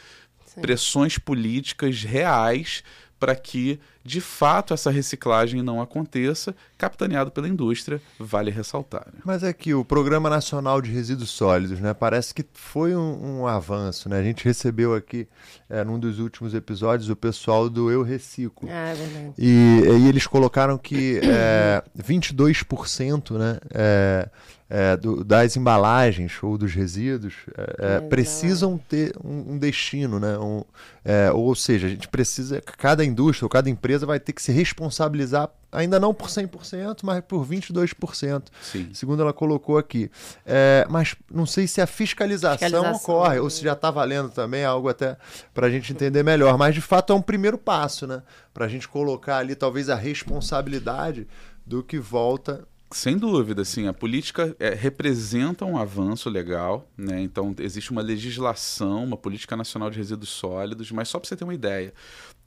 [0.46, 0.62] Sim.
[0.62, 2.84] pressões políticas reais
[3.20, 9.06] para que, de fato, essa reciclagem não aconteça, capitaneado pela indústria, vale ressaltar.
[9.14, 9.20] né?
[9.26, 11.94] Mas é que o Programa Nacional de Resíduos Sólidos, né?
[11.94, 14.18] Parece que foi um, um avanço, né?
[14.20, 15.28] A gente recebeu aqui,
[15.70, 18.70] é, num dos últimos episódios, o pessoal do Eu Reciclo.
[18.72, 19.34] Ah, é verdade.
[19.38, 24.30] E, e eles colocaram que é, 22% né, é,
[24.70, 30.38] é, do- das embalagens ou dos resíduos é, é, precisam ter um, um destino, né?
[30.38, 30.64] Um,
[31.06, 34.52] é, ou seja, a gente precisa, cada indústria ou cada empresa vai ter que se
[34.52, 38.90] responsabilizar, ainda não por 100%, mas por 22%, Sim.
[38.94, 40.10] segundo ela colocou aqui.
[40.46, 44.64] É, mas não sei se a fiscalização, Fiscalização, ocorre, ou se já está valendo também,
[44.64, 45.18] algo até
[45.54, 46.58] para a gente entender melhor.
[46.58, 48.24] Mas de fato é um primeiro passo, né?
[48.54, 51.28] Para a gente colocar ali talvez a responsabilidade
[51.66, 52.66] do que volta.
[52.90, 53.88] Sem dúvida, sim.
[53.88, 57.20] A política é, representa um avanço legal, né?
[57.20, 61.44] Então existe uma legislação, uma política nacional de resíduos sólidos, mas só para você ter
[61.44, 61.94] uma ideia,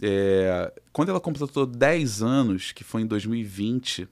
[0.03, 4.09] é, quando ela completou 10 anos, que foi em 2020,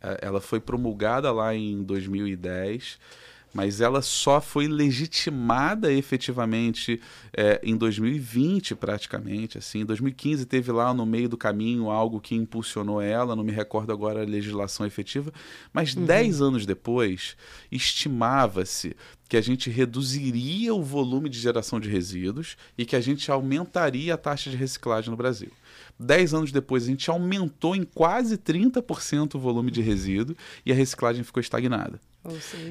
[0.00, 2.98] é, ela foi promulgada lá em 2010.
[3.52, 7.00] Mas ela só foi legitimada efetivamente
[7.34, 9.56] é, em 2020, praticamente.
[9.56, 13.50] Assim, em 2015 teve lá no meio do caminho algo que impulsionou ela, não me
[13.50, 15.32] recordo agora a legislação efetiva,
[15.72, 17.36] mas dez anos depois
[17.72, 18.94] estimava-se
[19.28, 24.14] que a gente reduziria o volume de geração de resíduos e que a gente aumentaria
[24.14, 25.50] a taxa de reciclagem no Brasil.
[25.98, 30.74] Dez anos depois, a gente aumentou em quase 30% o volume de resíduo e a
[30.74, 32.00] reciclagem ficou estagnada.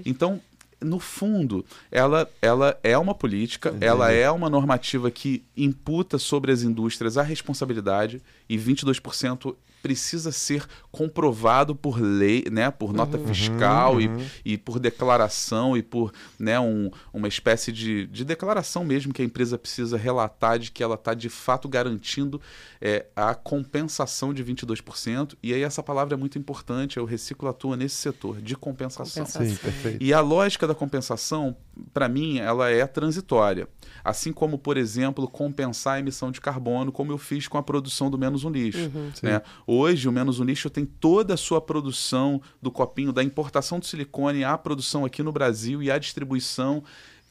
[0.05, 0.41] Então,
[0.81, 6.61] no fundo, ela, ela é uma política, ela é uma normativa que imputa sobre as
[6.61, 14.09] indústrias a responsabilidade e 22% precisa ser comprovado por lei, né, por nota fiscal E,
[14.43, 19.25] e por declaração e por né, um, uma espécie de, de declaração mesmo que a
[19.25, 22.41] empresa precisa relatar de que ela está de fato garantindo
[22.81, 25.35] é, a compensação de 22%.
[25.41, 29.23] E aí essa palavra é muito importante, o reciclo atua nesse setor de compensação.
[29.23, 29.45] Compensação.
[29.45, 30.03] Sim, perfeito.
[30.03, 31.55] E a lógica da compensação,
[31.93, 33.67] para mim, ela é transitória.
[34.03, 38.09] Assim como, por exemplo, compensar a emissão de carbono, como eu fiz com a produção
[38.09, 38.91] do Menos um Lixo.
[39.21, 39.41] né?
[39.69, 43.85] Hoje, o Menos um Lixo tem toda a sua produção do copinho, da importação de
[43.85, 46.81] silicone à produção aqui no Brasil e à distribuição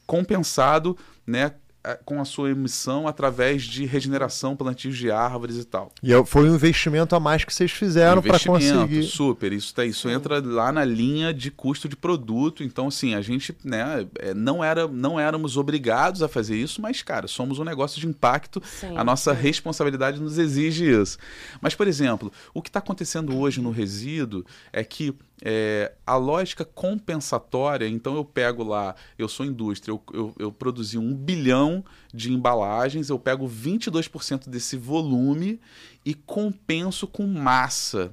[0.05, 0.95] compensado,
[1.25, 1.55] né?
[1.87, 5.89] Eh, com a sua emissão através de regeneração, plantios de árvores e tal.
[6.03, 9.03] E é foi um investimento a mais que vocês fizeram para conseguir.
[9.03, 12.61] Super, isso, tá, isso entra lá na linha de custo de produto.
[12.61, 17.01] Então, assim, a gente né, é, não, era, não éramos obrigados a fazer isso, mas,
[17.01, 18.61] cara, somos um negócio de impacto.
[18.65, 19.41] Sim, a nossa sim.
[19.41, 21.17] responsabilidade nos exige isso.
[21.61, 26.65] Mas, por exemplo, o que está acontecendo hoje no resíduo é que é, a lógica
[26.65, 32.33] compensatória, então eu pego lá, eu sou indústria, eu, eu, eu produzi um bilhão de
[32.33, 35.59] embalagens, eu pego 22% desse volume
[36.03, 38.11] e compenso com massa,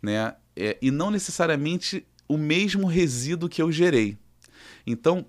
[0.00, 0.34] né?
[0.54, 4.16] É, e não necessariamente o mesmo resíduo que eu gerei.
[4.86, 5.26] Então,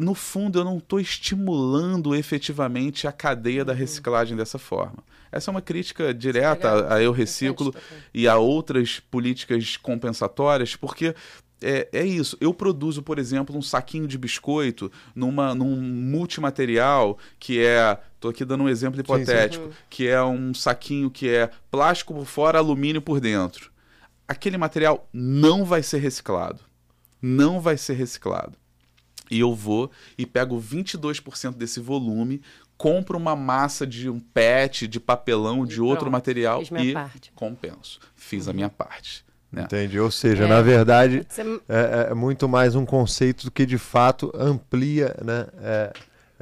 [0.00, 3.78] no fundo, eu não estou estimulando efetivamente a cadeia da uhum.
[3.78, 5.04] reciclagem dessa forma.
[5.30, 7.74] Essa é uma crítica direta a Eu Reciclo
[8.12, 11.14] e a outras políticas compensatórias, porque
[11.62, 12.34] é, é, isso.
[12.40, 17.98] Eu produzo, por exemplo, um saquinho de biscoito numa, num multimaterial que é.
[18.14, 19.76] Estou aqui dando um exemplo hipotético, sim, sim.
[19.90, 23.70] que é um saquinho que é plástico por fora, alumínio por dentro.
[24.26, 26.60] Aquele material não vai ser reciclado.
[27.20, 28.56] Não vai ser reciclado.
[29.30, 32.42] E eu vou e pego 22% desse volume,
[32.76, 37.32] compro uma massa de um PET, de papelão, de outro material e parte.
[37.34, 38.00] compenso.
[38.16, 38.50] Fiz uhum.
[38.50, 39.24] a minha parte.
[39.52, 39.62] Né?
[39.62, 39.98] Entendi.
[39.98, 40.48] Ou seja, é.
[40.48, 41.42] na verdade, Você...
[41.68, 45.46] é, é, muito mais um conceito do que de fato amplia né?
[45.60, 45.92] É,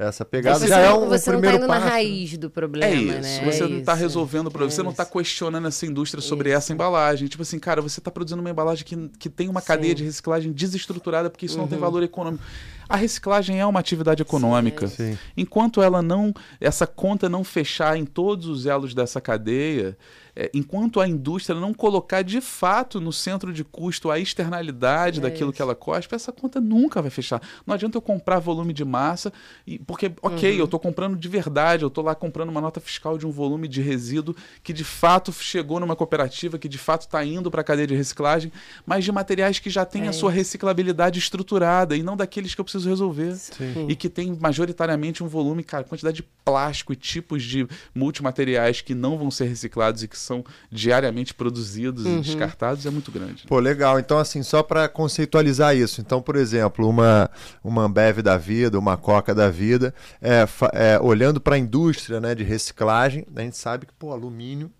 [0.07, 0.59] essa pegada.
[0.59, 1.85] Você já é um, você um não está indo passo.
[1.85, 2.93] na raiz do problema.
[2.93, 3.41] É isso.
[3.41, 3.51] Né?
[3.51, 4.71] Você é não está resolvendo o problema.
[4.71, 6.57] É você não está questionando essa indústria sobre isso.
[6.57, 7.27] essa embalagem.
[7.27, 9.67] Tipo assim, cara, você está produzindo uma embalagem que, que tem uma Sim.
[9.67, 11.63] cadeia de reciclagem desestruturada porque isso uhum.
[11.63, 11.83] não tem uhum.
[11.83, 12.43] valor econômico.
[12.87, 14.87] A reciclagem é uma atividade econômica.
[14.87, 15.17] Sim.
[15.37, 19.95] Enquanto ela não, essa conta não fechar em todos os elos dessa cadeia,
[20.39, 25.23] é, enquanto a indústria não colocar de fato no centro de custo a externalidade é
[25.23, 25.57] daquilo isso.
[25.57, 27.41] que ela cospe, essa conta nunca vai fechar.
[27.67, 29.33] Não adianta eu comprar volume de massa,
[29.67, 30.59] e, porque, ok, uhum.
[30.59, 33.67] eu estou comprando de verdade, eu estou lá comprando uma nota fiscal de um volume
[33.67, 37.63] de resíduo que de fato chegou numa cooperativa, que de fato está indo para a
[37.63, 38.49] cadeia de reciclagem,
[38.85, 42.61] mas de materiais que já têm é a sua reciclabilidade estruturada e não daqueles que
[42.61, 43.35] eu preciso resolver.
[43.35, 43.87] Sim.
[43.89, 48.95] E que tem majoritariamente um volume, cara, quantidade de plástico e tipos de multimateriais que
[48.95, 52.19] não vão ser reciclados e que são diariamente produzidos uhum.
[52.19, 53.45] e descartados é muito grande.
[53.47, 53.99] Pô, legal.
[53.99, 55.99] Então, assim, só para conceitualizar isso.
[56.01, 57.29] Então, por exemplo, uma,
[57.63, 62.35] uma Ambev da vida, uma Coca da vida, é, é olhando para a indústria né,
[62.35, 64.71] de reciclagem, a gente sabe que, pô, alumínio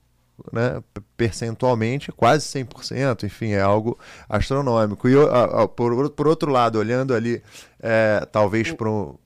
[0.54, 0.82] né,
[1.20, 5.10] percentualmente quase 100%, enfim, é algo astronômico.
[5.10, 7.44] E a, a, por, por outro lado, olhando ali,
[7.82, 8.72] é, talvez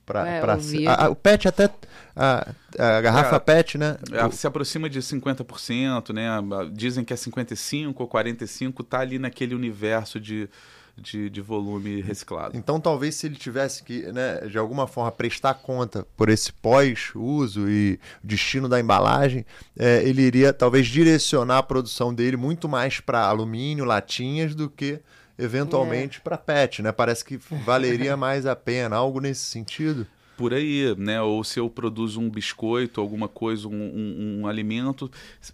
[0.03, 1.69] para é, o PET até
[2.15, 2.47] a,
[2.79, 3.97] a garrafa é, PET, né?
[4.12, 6.27] É, se aproxima de 50%, né?
[6.71, 10.49] Dizem que é 55 ou 45, está ali naquele universo de
[10.95, 12.56] de, de volume reciclado.
[12.56, 17.69] Então, talvez se ele tivesse que, né, de alguma forma, prestar conta por esse pós-uso
[17.69, 19.45] e destino da embalagem,
[19.77, 24.99] é, ele iria talvez direcionar a produção dele muito mais para alumínio, latinhas, do que
[25.38, 26.21] eventualmente é.
[26.21, 26.91] para PET, né?
[26.91, 31.21] Parece que valeria mais a pena, algo nesse sentido por aí, né?
[31.21, 35.09] Ou se eu produzo um biscoito, alguma coisa, um, um, um alimento,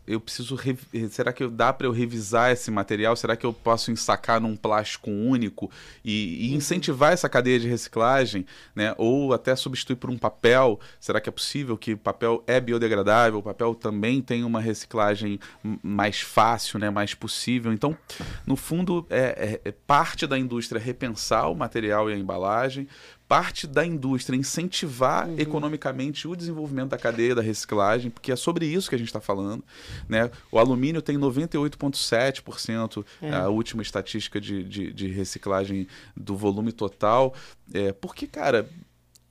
[0.07, 0.57] eu preciso.
[1.09, 3.15] Será que dá para eu revisar esse material?
[3.15, 5.69] Será que eu posso ensacar num plástico único
[6.03, 6.57] e, e, uhum.
[6.57, 8.93] incentivar essa cadeia de reciclagem, né?
[8.97, 10.79] Ou até substituir por um papel?
[10.99, 13.39] Será que é possível que papel é biodegradável?
[13.39, 15.39] O papel também tem uma reciclagem
[15.83, 16.89] mais fácil, né?
[16.89, 17.73] Mais possível.
[17.73, 17.97] Então,
[18.45, 22.87] no fundo, é, é, é parte da indústria repensar o material e a embalagem,
[23.29, 25.35] parte da indústria incentivar uhum.
[25.37, 29.21] economicamente o desenvolvimento da cadeia da reciclagem, porque é sobre isso que a gente está
[29.21, 29.63] falando.
[30.09, 30.31] Né?
[30.51, 33.31] O alumínio tem 98,7%, é.
[33.31, 35.87] a última estatística de, de, de, reciclagem
[36.17, 37.35] do volume total.
[37.71, 38.67] É, porque, cara,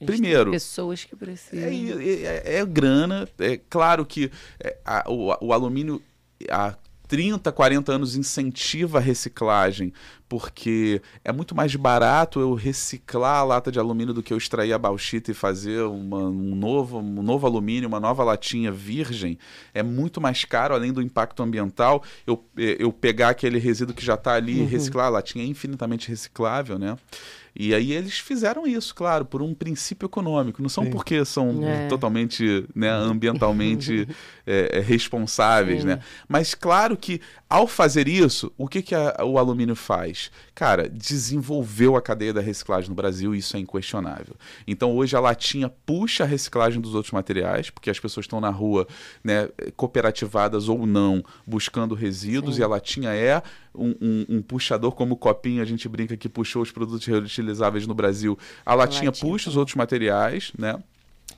[0.07, 0.53] Primeiro.
[0.53, 1.69] pessoas que precisam.
[1.69, 3.29] É, é, é, grana.
[3.37, 4.31] É claro que
[4.61, 6.01] é, a, o, o, alumínio,
[6.49, 6.77] a
[7.09, 9.93] 30, 40 anos incentiva a reciclagem,
[10.29, 14.75] porque é muito mais barato eu reciclar a lata de alumínio do que eu extrair
[14.75, 19.39] a bauxita e fazer uma, um, novo, um novo alumínio, uma nova latinha virgem.
[19.73, 24.15] É muito mais caro, além do impacto ambiental, eu, eu pegar aquele resíduo que já
[24.15, 24.67] está ali e uhum.
[24.67, 25.07] reciclar.
[25.07, 26.97] A latinha é infinitamente reciclável, né?
[27.59, 30.63] E aí eles fizeram isso, claro, por um princípio econômico.
[30.63, 30.91] Não são Sim.
[30.91, 31.89] porque são é.
[31.89, 34.07] totalmente né, ambientalmente
[34.47, 35.89] é, é, responsáveis, Sim.
[35.89, 36.01] né?
[36.29, 40.31] Mas claro que ao fazer isso, o que, que a, o alumínio faz?
[40.59, 44.35] Cara, desenvolveu a cadeia da reciclagem no Brasil e isso é inquestionável.
[44.67, 48.51] Então hoje a latinha puxa a reciclagem dos outros materiais, porque as pessoas estão na
[48.51, 48.85] rua,
[49.23, 52.63] né, cooperativadas ou não, buscando resíduos, Sim.
[52.63, 53.41] e a latinha é
[53.73, 57.87] um, um, um, puxador, como o copinho, a gente brinca que puxou os produtos reutilizáveis
[57.87, 58.37] no Brasil.
[58.67, 60.77] A latinha, a latinha puxa os outros materiais, né?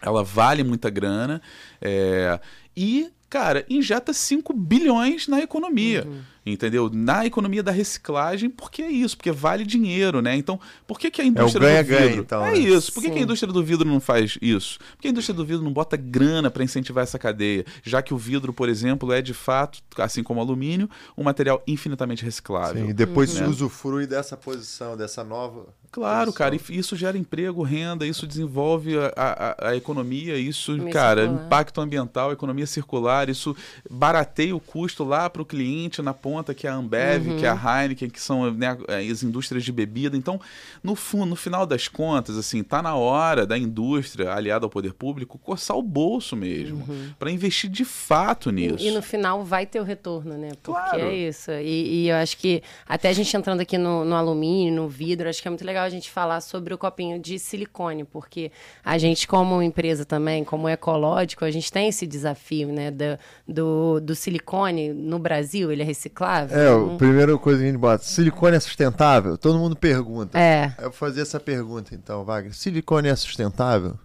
[0.01, 1.43] ela vale muita grana.
[1.79, 2.41] É,
[2.75, 6.07] e, cara, injeta 5 bilhões na economia.
[6.07, 6.91] Uhum entendeu?
[6.93, 10.37] Na economia da reciclagem, porque é isso, porque vale dinheiro, né?
[10.37, 12.05] Então, por que, que a indústria é do vidro...
[12.05, 12.59] Ganha, então, é né?
[12.59, 12.93] isso.
[12.93, 14.79] Por que, que, a indústria do vidro não faz isso?
[14.79, 17.65] Por que a indústria do vidro não bota grana para incentivar essa cadeia?
[17.83, 21.63] Já que o vidro, por exemplo, é de fato, assim como o alumínio, um material
[21.67, 22.85] infinitamente reciclável.
[22.85, 23.49] Sim, e depois uhum.
[23.49, 29.69] usufrui dessa posição, dessa nova Claro, cara, isso gera emprego, renda, isso desenvolve a, a,
[29.71, 31.47] a economia, isso, cara, circular.
[31.47, 33.57] impacto ambiental, economia circular, isso
[33.91, 37.37] barateia o custo lá para o cliente na ponta, que é a Ambev, uhum.
[37.39, 38.79] que é a Heineken, que são né,
[39.11, 40.17] as indústrias de bebida.
[40.17, 40.41] Então,
[40.81, 44.95] no, fundo, no final das contas, assim, tá na hora da indústria, aliada ao poder
[44.95, 47.11] público, coçar o bolso mesmo, uhum.
[47.19, 48.85] para investir de fato nisso.
[48.85, 50.53] E, e, no final vai ter o retorno, né?
[50.63, 51.01] Porque claro.
[51.01, 51.51] é isso.
[51.51, 55.29] E, e, eu acho que, até a gente entrando aqui no, no alumínio, no vidro,
[55.29, 58.53] acho que é muito legal legal a gente falar sobre o copinho de silicone, porque
[58.85, 62.91] a gente, como empresa também, como ecológico, a gente tem esse desafio, né?
[62.91, 63.19] Do,
[63.49, 66.59] do, do silicone no Brasil, ele é reciclável?
[66.59, 69.39] É, a primeira coisa que a gente bota, silicone é sustentável?
[69.39, 70.39] Todo mundo pergunta.
[70.39, 70.75] É.
[70.79, 72.55] Eu vou fazer essa pergunta então, Wagner.
[72.55, 73.99] Silicone é sustentável?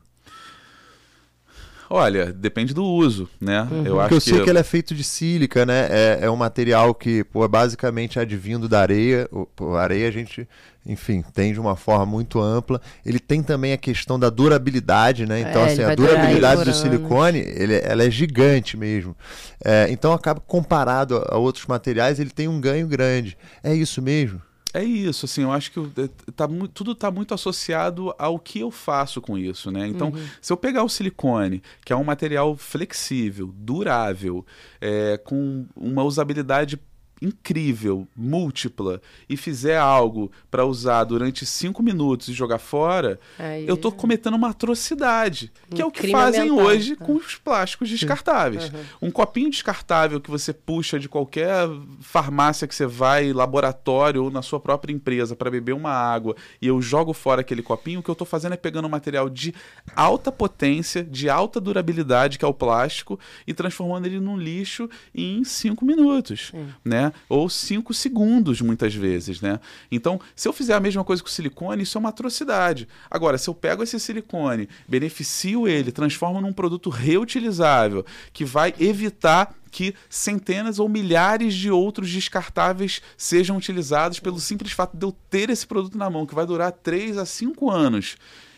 [1.96, 3.66] Olha, depende do uso, né?
[3.72, 3.86] Uhum.
[3.86, 4.44] Eu acho Porque eu sei que...
[4.44, 5.88] que ele é feito de sílica, né?
[5.90, 9.30] É, é um material que, pô, é basicamente advindo da areia.
[9.56, 10.46] Pô, a areia a gente,
[10.86, 12.82] enfim, tem de uma forma muito ampla.
[13.06, 15.40] Ele tem também a questão da durabilidade, né?
[15.40, 19.16] Então, é, assim, a durabilidade do silicone, ele, ela é gigante mesmo.
[19.64, 23.38] É, então, acaba comparado a outros materiais, ele tem um ganho grande.
[23.64, 24.42] É isso mesmo?
[24.76, 28.70] É isso, assim, eu acho que é, tá, tudo está muito associado ao que eu
[28.70, 29.88] faço com isso, né?
[29.88, 30.28] Então, uhum.
[30.42, 34.46] se eu pegar o silicone, que é um material flexível, durável,
[34.82, 36.78] é, com uma usabilidade
[37.22, 43.68] incrível, múltipla, e fizer algo para usar durante cinco minutos e jogar fora, Aí...
[43.68, 46.66] eu estou cometendo uma atrocidade, que um é o que fazem mental.
[46.66, 48.70] hoje com os plásticos descartáveis.
[48.70, 49.08] Uhum.
[49.08, 51.68] Um copinho descartável que você puxa de qualquer
[52.02, 56.68] farmácia que você vai, laboratório ou na sua própria empresa para beber uma água e
[56.68, 59.54] eu jogo fora aquele copinho, o que eu estou fazendo é pegando um material de
[59.96, 65.44] alta potência, de alta durabilidade, que é o plástico, e transformando ele num lixo em
[65.44, 66.52] cinco minutos,
[66.84, 67.14] né?
[67.30, 69.60] Ou cinco segundos, muitas vezes, né?
[69.92, 72.88] Então, se eu fizer a mesma coisa com silicone, isso é uma atrocidade.
[73.10, 79.56] Agora, se eu pego esse silicone, beneficio ele, transformo num produto reutilizável, que vai evitar
[79.72, 85.50] que centenas ou milhares de outros descartáveis sejam utilizados pelo simples fato de eu ter
[85.50, 88.16] esse produto na mão, que vai durar 3 a 5 anos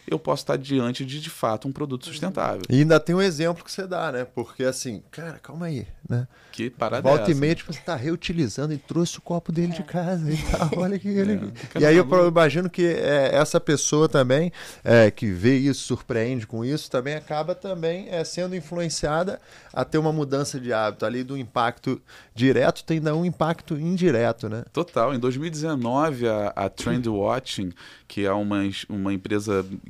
[0.08, 2.62] eu posso estar diante de, de fato, um produto sustentável.
[2.70, 4.26] E ainda tem um exemplo que você dá, né?
[4.26, 6.28] Porque assim, cara, calma aí, né?
[6.58, 9.74] Que parada Volta é e meia, tipo, você está reutilizando e trouxe o copo dele
[9.74, 9.76] é.
[9.76, 10.70] de casa e tal.
[10.82, 11.54] Olha que ele.
[11.76, 14.52] É, e aí eu imagino que é, essa pessoa também,
[14.84, 19.40] é, que vê isso, surpreende com isso, também acaba também é, sendo influenciada
[19.72, 21.06] a ter uma mudança de hábito.
[21.06, 22.02] Ali do impacto
[22.34, 24.64] direto tem ainda um impacto indireto, né?
[24.74, 25.14] Total.
[25.14, 27.72] Em 2019, a, a Trend Watching,
[28.08, 29.64] que é uma, uma empresa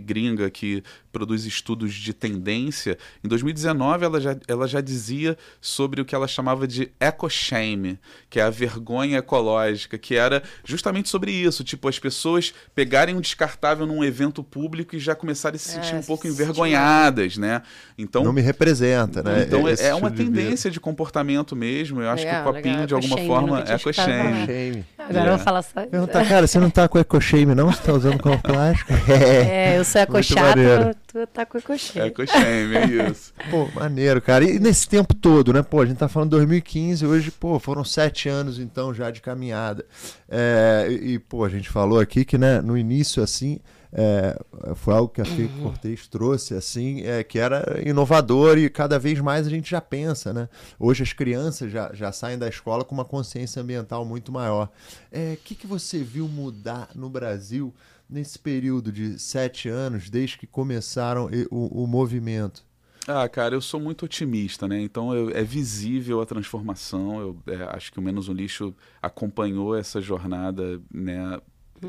[0.00, 0.82] gringa que
[1.12, 6.26] produz estudos de tendência, em 2019 ela já, ela já dizia sobre o que ela
[6.26, 11.98] chamava de eco-shame, que é a vergonha ecológica, que era justamente sobre isso, tipo, as
[11.98, 16.02] pessoas pegarem um descartável num evento público e já começarem a se sentir é, um
[16.02, 17.62] pouco envergonhadas, né?
[17.96, 19.44] Então, Não me representa, né?
[19.46, 22.80] Então é, é uma tendência de, de, comportamento mesmo, eu acho legal, que o copinho,
[22.80, 22.86] legal.
[22.86, 24.84] de alguma forma, é eco-shame.
[24.98, 26.28] Agora eu vou falar só isso.
[26.28, 27.70] Cara, você não tá com eco-shame não?
[27.70, 28.92] Você tá usando como plástico?
[29.08, 32.08] É, eu sou eco-chata, tu tá com ecoshame.
[32.08, 33.32] Ecoshame, é isso.
[33.50, 34.44] pô, maneiro, cara.
[34.44, 35.62] E nesse tempo todo, né?
[35.62, 39.84] Pô, a gente tá falando 2015, hoje, pô, foram sete anos, então, já de caminhada.
[40.28, 43.60] É, e, pô, a gente falou aqui que, né, no início, assim,
[43.96, 44.36] é,
[44.74, 45.62] foi algo que a Fê uhum.
[45.62, 50.32] Cortez trouxe, assim, é, que era inovador e cada vez mais a gente já pensa,
[50.32, 50.48] né?
[50.80, 54.66] Hoje as crianças já, já saem da escola com uma consciência ambiental muito maior.
[54.66, 54.70] O
[55.12, 57.72] é, que, que você viu mudar no Brasil
[58.08, 62.64] nesse período de sete anos, desde que começaram o, o movimento?
[63.06, 64.80] Ah, cara, eu sou muito otimista, né?
[64.80, 67.20] Então eu, é visível a transformação.
[67.20, 71.38] Eu é, acho que o Menos um Lixo acompanhou essa jornada, né?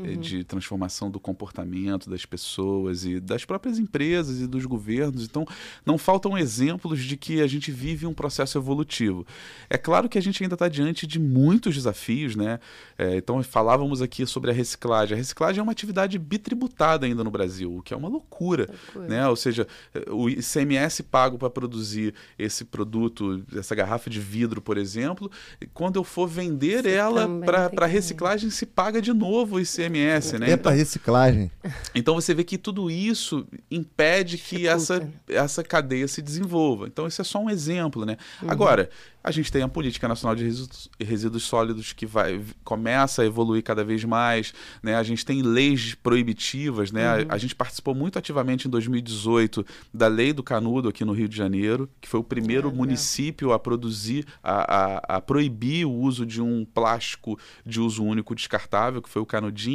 [0.04, 0.16] Eh, uhum.
[0.16, 5.24] de transformação do comportamento das pessoas e das próprias empresas e dos governos.
[5.24, 5.46] Então,
[5.84, 9.26] não faltam exemplos de que a gente vive um processo evolutivo.
[9.70, 12.58] É claro que a gente ainda está diante de muitos desafios, né?
[12.98, 15.14] É, então, falávamos aqui sobre a reciclagem.
[15.14, 19.08] A reciclagem é uma atividade bitributada ainda no Brasil, o que é uma loucura, loucura.
[19.08, 19.28] né?
[19.28, 19.66] Ou seja,
[20.10, 25.30] o ICMS pago para produzir esse produto, essa garrafa de vidro, por exemplo,
[25.72, 27.28] quando eu for vender Você ela
[27.70, 30.46] para reciclagem, se paga de novo o ICMS ICMS, né?
[30.46, 31.50] É Então, para reciclagem.
[31.94, 36.86] então você vê que tudo isso impede que essa, essa cadeia se desenvolva.
[36.86, 38.16] Então isso é só um exemplo, né?
[38.46, 38.90] Agora,
[39.26, 43.60] a gente tem a Política Nacional de Resíduos, Resíduos Sólidos que vai, começa a evoluir
[43.60, 44.94] cada vez mais, né?
[44.94, 47.06] A gente tem leis proibitivas, né?
[47.08, 51.28] A, a gente participou muito ativamente em 2018 da Lei do Canudo aqui no Rio
[51.28, 52.78] de Janeiro, que foi o primeiro Legal.
[52.78, 58.32] município a produzir, a, a, a proibir o uso de um plástico de uso único
[58.32, 59.65] descartável, que foi o canudinho,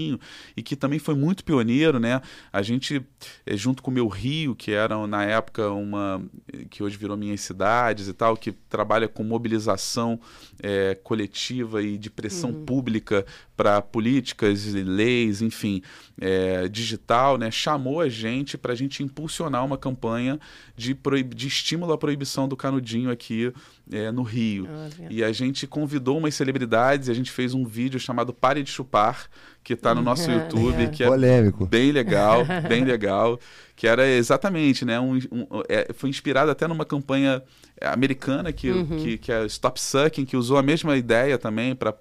[0.55, 2.21] e que também foi muito pioneiro, né?
[2.51, 3.05] A gente,
[3.45, 6.23] eh, junto com o meu Rio, que era na época uma
[6.69, 10.19] que hoje virou minhas cidades e tal, que trabalha com mobilização
[10.61, 13.25] eh, coletiva e de pressão pública
[13.55, 15.81] para políticas e leis, enfim,
[16.19, 17.51] eh, digital, né?
[17.51, 20.39] Chamou a gente para a gente impulsionar uma campanha
[20.75, 20.97] de,
[21.35, 23.53] de estímulo à proibição do canudinho aqui
[23.91, 24.67] eh, no Rio.
[24.69, 25.07] Olha.
[25.09, 28.69] E a gente convidou umas celebridades e a gente fez um vídeo chamado Pare de
[28.71, 29.27] Chupar,
[29.63, 31.65] que está no nosso YouTube, que é Polêmico.
[31.65, 33.39] bem legal, bem legal,
[33.75, 37.41] que era exatamente, né, um, um- é, foi inspirado até numa campanha
[37.81, 41.93] americana que, que, que é Stop Sucking, que usou a mesma ideia também para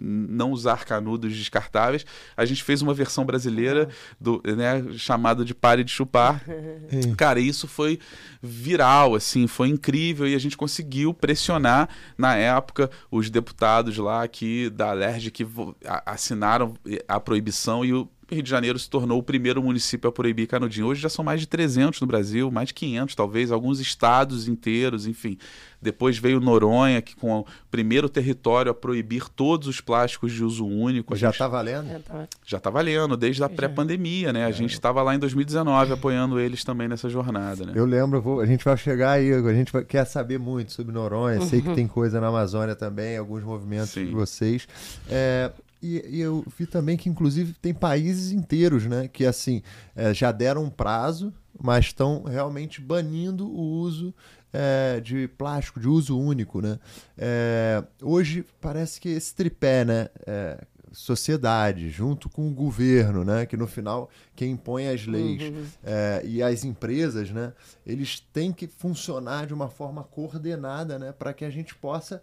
[0.00, 2.04] não usar canudos descartáveis.
[2.36, 3.88] A gente fez uma versão brasileira
[4.20, 6.42] do, né, chamado de Pare de Chupar.
[7.16, 7.98] Cara, isso foi
[8.42, 14.70] viral, assim, foi incrível e a gente conseguiu pressionar na época os deputados lá que
[14.70, 15.46] da Alerj que
[16.06, 16.74] assinaram
[17.06, 20.86] a proibição e o Rio de Janeiro se tornou o primeiro município a proibir canudinho.
[20.86, 25.06] Hoje já são mais de 300 no Brasil, mais de 500 talvez, alguns estados inteiros,
[25.06, 25.38] enfim.
[25.80, 30.66] Depois veio Noronha, que com o primeiro território a proibir todos os plásticos de uso
[30.66, 31.14] único.
[31.14, 31.88] A Já gente está valendo?
[31.90, 32.28] É, tá.
[32.44, 34.44] já está valendo, desde a pré-pandemia, né?
[34.44, 37.72] A gente estava lá em 2019 apoiando eles também nessa jornada, né?
[37.76, 40.92] Eu lembro, vou- a gente vai chegar aí, a gente vai- quer saber muito sobre
[40.92, 44.06] Noronha, sei que tem coisa na Amazônia também, alguns movimentos Sim.
[44.06, 44.66] de vocês.
[45.08, 45.52] É,
[45.82, 49.62] e, e eu vi também que, inclusive, tem países inteiros, né, que assim,
[49.94, 54.14] é, já deram um prazo, mas estão realmente banindo o uso
[54.52, 56.78] é, de plástico, de uso único, né?
[57.16, 60.08] É, hoje parece que esse tripé, né?
[60.26, 60.58] é,
[60.92, 63.46] sociedade, junto com o governo, né?
[63.46, 65.52] Que no final quem impõe as leis
[65.84, 67.52] é, e as empresas, né?
[67.84, 71.12] Eles têm que funcionar de uma forma coordenada, né?
[71.12, 72.22] Para que a gente possa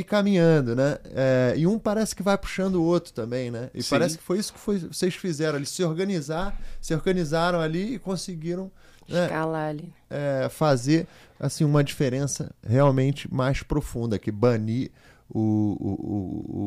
[0.00, 0.98] ir caminhando, né?
[1.14, 3.70] É, e um parece que vai puxando o outro também, né?
[3.74, 3.90] E Sim.
[3.90, 7.98] parece que foi isso que foi- vocês fizeram, eles se organizar, se organizaram ali e
[7.98, 8.70] conseguiram
[9.08, 9.92] né, Escalar ali.
[10.10, 11.06] é, fazer
[11.38, 14.90] assim uma diferença realmente mais profunda, que banir
[15.28, 15.90] o, o,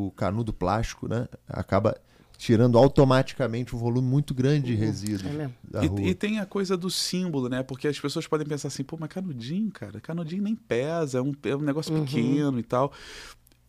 [0.04, 1.26] o, o canudo plástico, né?
[1.48, 1.96] Acaba
[2.40, 5.30] tirando automaticamente um volume muito grande de resíduos
[5.74, 5.84] É.
[5.84, 7.62] E, e tem a coisa do símbolo, né?
[7.62, 11.34] Porque as pessoas podem pensar assim, pô, mas canudinho, cara, canudinho nem pesa, é um,
[11.44, 12.92] é um negócio pequeno e tal.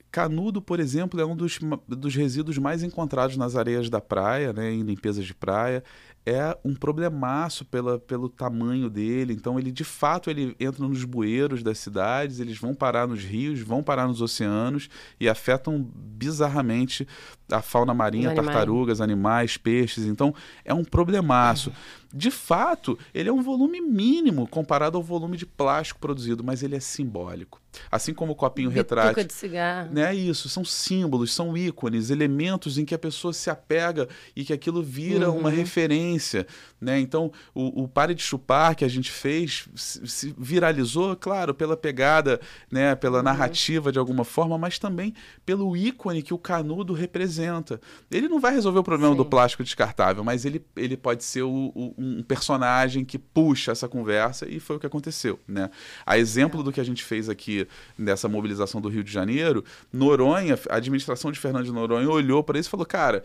[0.09, 4.72] Canudo, por exemplo, é um dos, dos resíduos mais encontrados nas areias da praia, né,
[4.72, 5.84] em limpezas de praia.
[6.26, 9.34] É um problemaço pela, pelo tamanho dele.
[9.34, 13.59] Então, ele de fato ele entra nos bueiros das cidades, eles vão parar nos rios,
[13.61, 14.88] vão parar nos oceanos
[15.19, 17.07] e afetam bizarramente
[17.51, 18.45] a fauna marinha, animais.
[18.45, 20.05] tartarugas, animais, peixes.
[20.05, 21.72] Então, é um problemaço.
[22.14, 26.76] De fato, ele é um volume mínimo comparado ao volume de plástico produzido, mas ele
[26.76, 27.62] é simbólico.
[27.89, 29.24] Assim como o copinho Bituca retrátil.
[29.24, 29.93] de cigarro.
[29.93, 34.43] Né, é isso, são símbolos, são ícones, elementos em que a pessoa se apega e
[34.43, 36.45] que aquilo vira uma referência.
[36.82, 36.99] Né?
[36.99, 41.78] Então, o, o Pare de Chupar que a gente fez se, se viralizou, claro, pela
[41.78, 45.14] pegada, né, pela narrativa de alguma forma, mas também
[45.45, 47.80] pelo ícone que o canudo representa.
[48.12, 49.18] Ele não vai resolver o problema Sim.
[49.18, 53.88] do plástico descartável, mas ele, ele pode ser o- o- um personagem que puxa essa
[53.88, 55.39] conversa e foi o que aconteceu.
[55.47, 55.70] Né?
[56.06, 60.58] A exemplo do que a gente fez aqui nessa mobilização do Rio de Janeiro, Noronha,
[60.70, 63.24] a administração de Fernando de Noronha olhou para isso e falou: cara,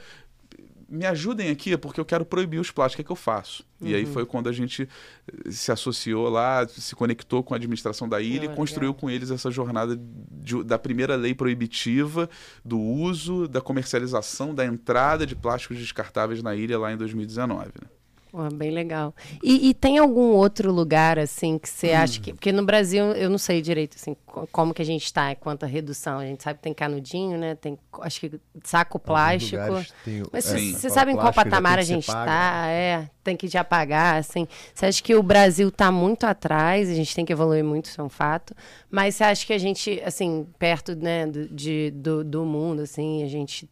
[0.89, 3.65] me ajudem aqui porque eu quero proibir os plásticos, o que, é que eu faço?
[3.81, 4.89] E aí foi quando a gente
[5.47, 9.31] eh, se associou lá, se conectou com a administração da ilha e construiu com eles
[9.33, 9.99] essa jornada
[10.31, 12.31] de- da primeira lei proibitiva
[12.65, 17.67] do uso, da comercialização, da entrada de plásticos descartáveis na ilha lá em 2019.
[17.83, 17.89] né?
[18.37, 19.15] Pô, bem legal.
[19.43, 22.35] E, e tem algum outro lugar, assim, que você acha que...
[22.35, 25.65] Porque no Brasil, eu não sei direito, assim, co- como que a gente está quanto
[25.65, 26.19] à redução.
[26.19, 27.55] A gente sabe que tem canudinho, né?
[27.55, 29.57] Tem, acho que saco plástico.
[30.05, 32.67] tem- Mas é, você o sabe em qual patamar a gente está?
[32.69, 34.47] É, tem que já pagar, assim.
[34.75, 37.99] Você acha que o Brasil está muito atrás, a gente tem que evoluir muito, isso
[38.03, 38.55] é um fato.
[38.91, 43.23] Mas você acha que a gente, assim, perto, né, do, de, do, do mundo, assim,
[43.23, 43.67] a gente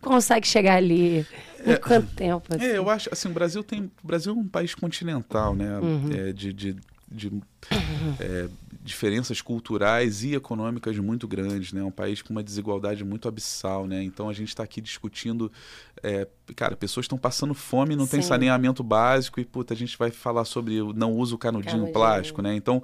[0.00, 1.26] consegue chegar ali
[1.64, 2.54] em quanto tempo?
[2.54, 2.64] assim?
[2.64, 5.78] É, eu acho, assim, o Brasil tem, o Brasil é um país continental, né?
[5.78, 6.10] Uhum.
[6.12, 6.76] É, de, de,
[7.10, 7.32] de,
[8.20, 8.48] é,
[8.82, 11.82] diferenças culturais e econômicas muito grandes, né?
[11.82, 14.02] Um país com uma desigualdade muito abissal, né?
[14.02, 15.50] Então a gente está aqui discutindo,
[16.02, 16.26] é,
[16.56, 18.12] cara, pessoas estão passando fome, não Sim.
[18.12, 21.92] tem saneamento básico e puta, a gente vai falar sobre não uso canudinho, canudinho.
[21.92, 22.54] plástico, né?
[22.54, 22.82] Então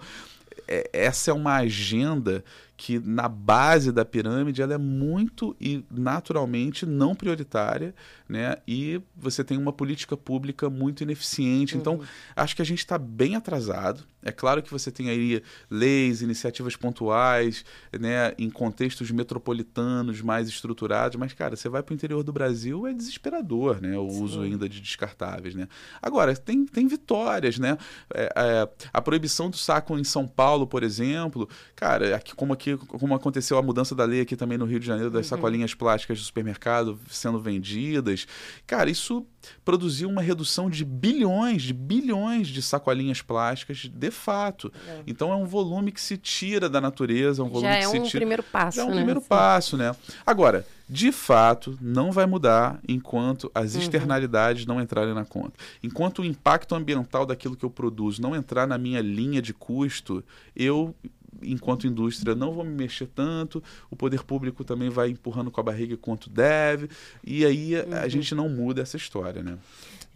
[0.69, 2.45] é, essa é uma agenda
[2.77, 7.95] que na base da pirâmide ela é muito e naturalmente não prioritária,
[8.29, 8.57] né?
[8.67, 11.77] E você tem uma política pública muito ineficiente.
[11.77, 11.99] Então, uhum.
[12.03, 14.05] Então, acho que a gente está bem atrasado.
[14.25, 17.63] É claro que você tem aí leis, iniciativas pontuais,
[18.01, 22.87] né, em contextos metropolitanos mais estruturados, mas cara, você vai para o interior do Brasil
[22.87, 24.23] é desesperador, né, o Sim.
[24.23, 25.69] uso ainda de descartáveis, né.
[26.01, 27.77] Agora tem, tem vitórias, né.
[28.15, 31.47] É, é, a proibição do saco em São Paulo, por exemplo,
[31.77, 34.87] cara, aqui como aqui como aconteceu a mudança da lei aqui também no Rio de
[34.87, 35.37] Janeiro das uhum.
[35.37, 38.27] sacolinhas plásticas do supermercado sendo vendidas,
[38.67, 39.27] cara, isso
[39.65, 44.73] produziu uma redução de bilhões, de bilhões de sacolinhas plásticas de fato.
[44.87, 45.03] É.
[45.07, 47.89] Então é um volume que se tira da natureza, é um volume Já que é
[47.89, 48.19] se um tira.
[48.19, 48.97] primeiro passo, Já é um né?
[48.97, 49.27] primeiro Sim.
[49.29, 49.95] passo, né?
[50.27, 53.81] Agora, de fato, não vai mudar enquanto as uhum.
[53.81, 55.53] externalidades não entrarem na conta.
[55.83, 60.23] Enquanto o impacto ambiental daquilo que eu produzo não entrar na minha linha de custo,
[60.55, 60.95] eu
[61.43, 65.65] enquanto indústria, não vou me mexer tanto, o poder público também vai empurrando com a
[65.65, 66.89] barriga quanto deve,
[67.25, 67.95] e aí uhum.
[67.95, 69.59] a gente não muda essa história, né?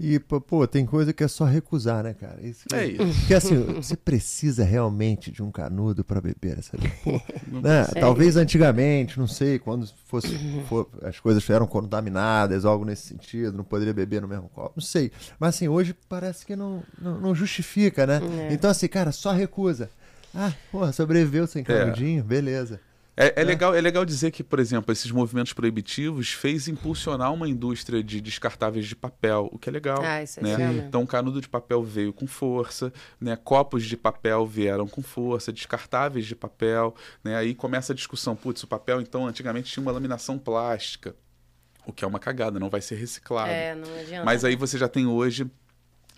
[0.01, 2.39] E, pô, tem coisa que é só recusar, né, cara?
[2.41, 3.19] Isso é isso.
[3.19, 6.89] Porque assim, você precisa realmente de um canudo para beber, sabe?
[7.03, 7.21] Pô,
[7.61, 7.85] né?
[7.99, 10.29] Talvez antigamente, não sei, quando fosse,
[10.69, 14.83] for, as coisas eram contaminadas, algo nesse sentido, não poderia beber no mesmo copo, não
[14.83, 15.11] sei.
[15.37, 18.21] Mas assim, hoje parece que não, não, não justifica, né?
[18.49, 18.53] É.
[18.53, 19.91] Então assim, cara, só recusa.
[20.35, 22.23] Ah, porra, sobreviveu sem canudinho, é.
[22.23, 22.81] beleza.
[23.21, 27.35] É, é, é, Legal, é legal dizer que, por exemplo, esses movimentos proibitivos fez impulsionar
[27.35, 30.01] uma indústria de descartáveis de papel, o que é legal.
[30.01, 30.57] Ah, isso é né?
[30.57, 30.73] legal.
[30.75, 33.35] Então, o canudo de papel veio com força, né?
[33.35, 36.95] copos de papel vieram com força, descartáveis de papel.
[37.25, 37.35] Né?
[37.35, 41.17] Aí começa a discussão: putz, o papel, então, antigamente tinha uma laminação plástica,
[41.85, 43.51] o que é uma cagada, não vai ser reciclado.
[43.51, 44.25] É, não adianta.
[44.25, 45.51] Mas aí você já tem hoje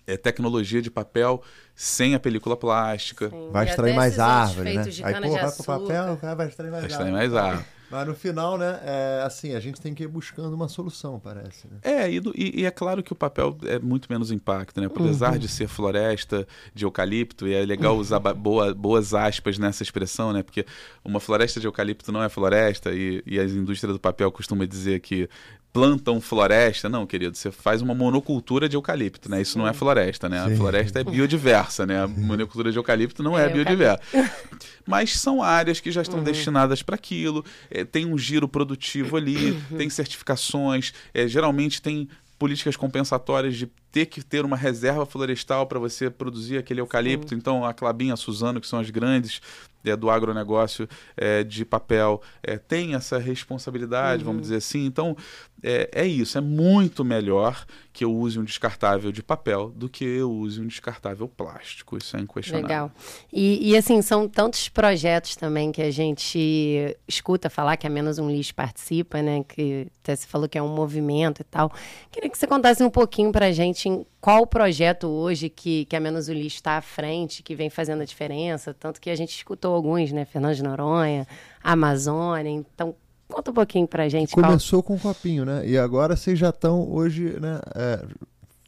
[0.05, 1.41] é, tecnologia de papel
[1.81, 3.27] sem a película plástica.
[3.31, 3.49] Sim.
[3.51, 4.83] Vai extrair mais árvore, né?
[5.03, 7.65] Aí, pô, vai pro papel, o cara vai extrair mais vai extrair mais árvore.
[7.89, 11.67] Mas no final, né, é, assim, a gente tem que ir buscando uma solução, parece.
[11.67, 11.79] Né?
[11.81, 14.85] É, e, e, é claro que o papel é muito menos impacto, né?
[14.85, 15.39] Apesar uhum.
[15.39, 20.41] de ser floresta de eucalipto, e é legal usar boa, boas aspas nessa expressão, né?
[20.41, 20.65] Porque
[21.03, 25.01] uma floresta de eucalipto não é floresta, e, e as indústrias do papel costumam dizer
[25.01, 25.27] que
[25.73, 26.89] plantam floresta.
[26.89, 29.41] Não, querido, você faz uma monocultura de eucalipto, né?
[29.41, 30.45] Isso não é floresta, né?
[30.45, 30.53] Sim.
[30.53, 32.03] A floresta é biodiversa, né?
[32.03, 34.01] A monocultura de eucalipto não é, é biodiversa.
[34.85, 36.25] Mas são áreas que já estão uhum.
[36.25, 39.77] destinadas para aquilo, é, tem um giro produtivo ali, uhum.
[39.77, 45.77] tem certificações, é, geralmente tem políticas compensatórias de ter que ter uma reserva florestal para
[45.77, 47.29] você produzir aquele eucalipto.
[47.29, 47.35] Sim.
[47.35, 49.39] Então, a Clabinha, a Suzano, que são as grandes
[49.83, 54.27] é, do agronegócio é, de papel, é, tem essa responsabilidade, uhum.
[54.27, 54.85] vamos dizer assim.
[54.85, 55.15] Então,
[55.63, 56.37] é, é isso.
[56.37, 60.67] É muito melhor que eu use um descartável de papel do que eu use um
[60.67, 61.97] descartável plástico.
[61.97, 62.67] Isso é inquestionável.
[62.67, 62.91] Legal.
[63.31, 68.17] E, e assim, são tantos projetos também que a gente escuta falar que a Menos
[68.17, 69.43] Um Lixo participa, né?
[69.47, 71.71] Que até você falou que é um movimento e tal.
[72.09, 75.95] Queria que você contasse um pouquinho para a gente em qual projeto hoje que, que
[75.95, 79.15] a Menos o Lixo está à frente, que vem fazendo a diferença, tanto que a
[79.15, 80.25] gente escutou alguns, né?
[80.25, 81.27] Fernando de Noronha,
[81.63, 82.95] Amazônia, então
[83.27, 84.33] conta um pouquinho pra gente.
[84.33, 84.99] Começou qual...
[84.99, 85.65] com o copinho, né?
[85.65, 87.59] E agora vocês já estão hoje, né?
[87.75, 88.05] É,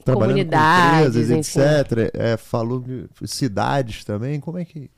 [0.04, 2.12] trabalhando com empresas, etc.
[2.14, 4.90] É, falou de cidades também, como é que...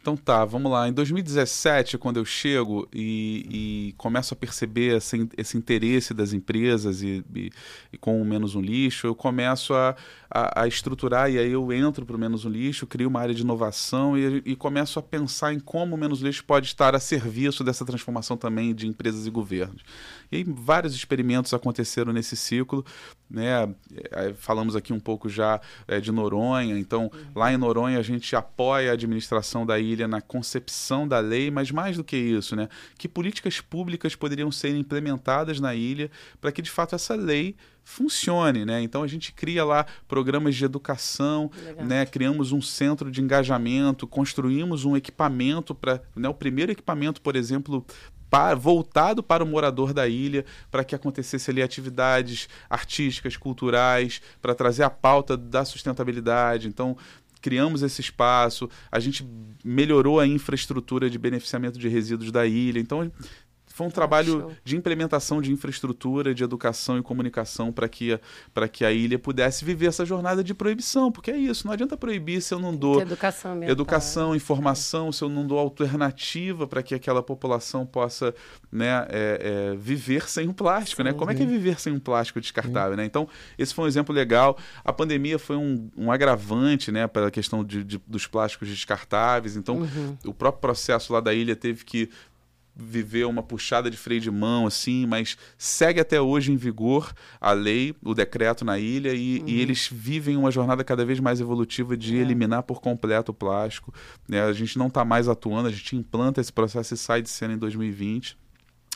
[0.00, 0.86] Então tá, vamos lá.
[0.86, 7.00] Em 2017, quando eu chego e, e começo a perceber esse, esse interesse das empresas
[7.00, 7.50] e, e,
[7.90, 9.96] e, com o Menos um Lixo, eu começo a,
[10.34, 13.32] a, a estruturar e aí eu entro para o Menos um Lixo, crio uma área
[13.32, 16.98] de inovação e, e começo a pensar em como o Menos Lixo pode estar a
[16.98, 19.82] serviço dessa transformação também de empresas e governos.
[20.32, 22.84] E aí, vários experimentos aconteceram nesse ciclo,
[23.30, 23.72] né?
[24.10, 27.24] É, falamos aqui um pouco já é, de Noronha, então uhum.
[27.36, 31.70] lá em Noronha a gente apoia a administração da ilha na concepção da lei, mas
[31.70, 32.68] mais do que isso, né?
[32.98, 36.10] Que políticas públicas poderiam ser implementadas na ilha
[36.40, 37.54] para que de fato essa lei
[37.84, 38.82] funcione, né?
[38.82, 41.86] Então a gente cria lá programas de educação, Legal.
[41.86, 42.06] né?
[42.06, 46.28] Criamos um centro de engajamento, construímos um equipamento para, né?
[46.28, 47.84] O primeiro equipamento, por exemplo,
[48.30, 54.54] para, voltado para o morador da ilha, para que acontecesse ali atividades artísticas, culturais, para
[54.56, 56.66] trazer a pauta da sustentabilidade.
[56.66, 56.96] Então,
[57.40, 59.22] criamos esse espaço, a gente
[59.62, 62.80] melhorou a infraestrutura de beneficiamento de resíduos da ilha.
[62.80, 63.12] Então,
[63.76, 64.52] foi um trabalho show.
[64.64, 68.18] de implementação de infraestrutura, de educação e comunicação para que,
[68.54, 71.10] pra que a ilha pudesse viver essa jornada de proibição.
[71.10, 73.72] Porque é isso, não adianta proibir se eu não dou Educação ambiental.
[73.72, 78.34] educação, informação, se eu não dou alternativa para que aquela população possa
[78.70, 81.12] né, é, é, viver sem o plástico, né?
[81.12, 83.04] Como é que é viver sem um plástico descartável, né?
[83.04, 84.56] Então, esse foi um exemplo legal.
[84.84, 89.56] A pandemia foi um, um agravante, né, para a questão de, de- dos plásticos descartáveis.
[89.56, 90.16] Então, Uhum.
[90.26, 92.08] o próprio processo lá da ilha teve que
[92.76, 97.52] viver uma puxada de freio de mão, assim, mas segue até hoje em vigor a
[97.52, 99.48] lei, o decreto na ilha, e, Uhum.
[99.48, 101.96] e eles vivem uma jornada cada vez mais evolutiva É.
[101.96, 103.94] de eliminar por completo o plástico.
[104.28, 104.42] né?
[104.42, 107.54] A gente não está mais atuando, a gente implanta esse processo e sai de cena
[107.54, 108.36] em 2020.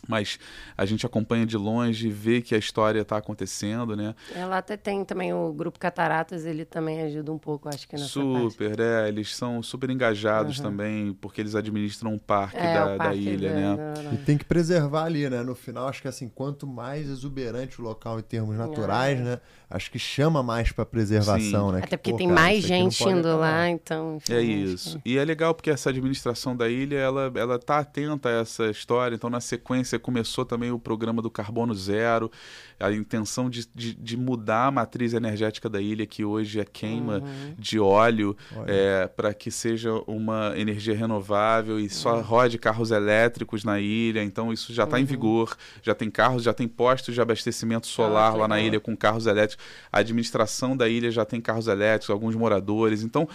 [0.09, 0.39] Mas
[0.77, 4.15] a gente acompanha de longe e vê que a história está acontecendo, né?
[4.35, 8.19] Ela até tem também o grupo Cataratas, ele também ajuda um pouco, acho que nessa
[8.19, 8.51] parte.
[8.53, 12.89] Super, é, eles são super engajados também, porque eles administram um parque, É, da, o
[12.91, 13.77] da parque ilha, da- né?
[13.77, 15.43] da- E tem que preservar ali, né?
[15.43, 19.39] No final, acho que assim, quanto mais exuberante o local em termos naturais, né?
[19.71, 21.79] Acho que chama mais pra preservação, né?
[21.81, 23.37] Até Que, porque pô, tem cara, mais gente indo acabar.
[23.37, 24.17] lá, então.
[24.17, 24.99] enfim, É isso.
[25.01, 28.67] que- E é legal porque essa administração da ilha, ela, ela tá atenta a essa
[28.71, 29.15] história.
[29.15, 32.31] Então, na sequência, começou também o programa do Carbono Zero,
[32.79, 37.19] a intenção de, de, de mudar a matriz energética da ilha, que hoje é queima
[37.19, 37.55] Uhum.
[37.59, 39.11] de óleo, Olha.
[39.17, 44.23] para que seja uma energia renovável e só rode carros elétricos na ilha.
[44.23, 45.57] Então, isso já está em vigor.
[45.83, 49.27] Já tem carros, já tem postos de abastecimento solar que lá na ilha com carros
[49.27, 49.65] elétricos.
[49.93, 53.03] A administração da ilha já tem carros elétricos, alguns moradores.
[53.03, 53.29] Então,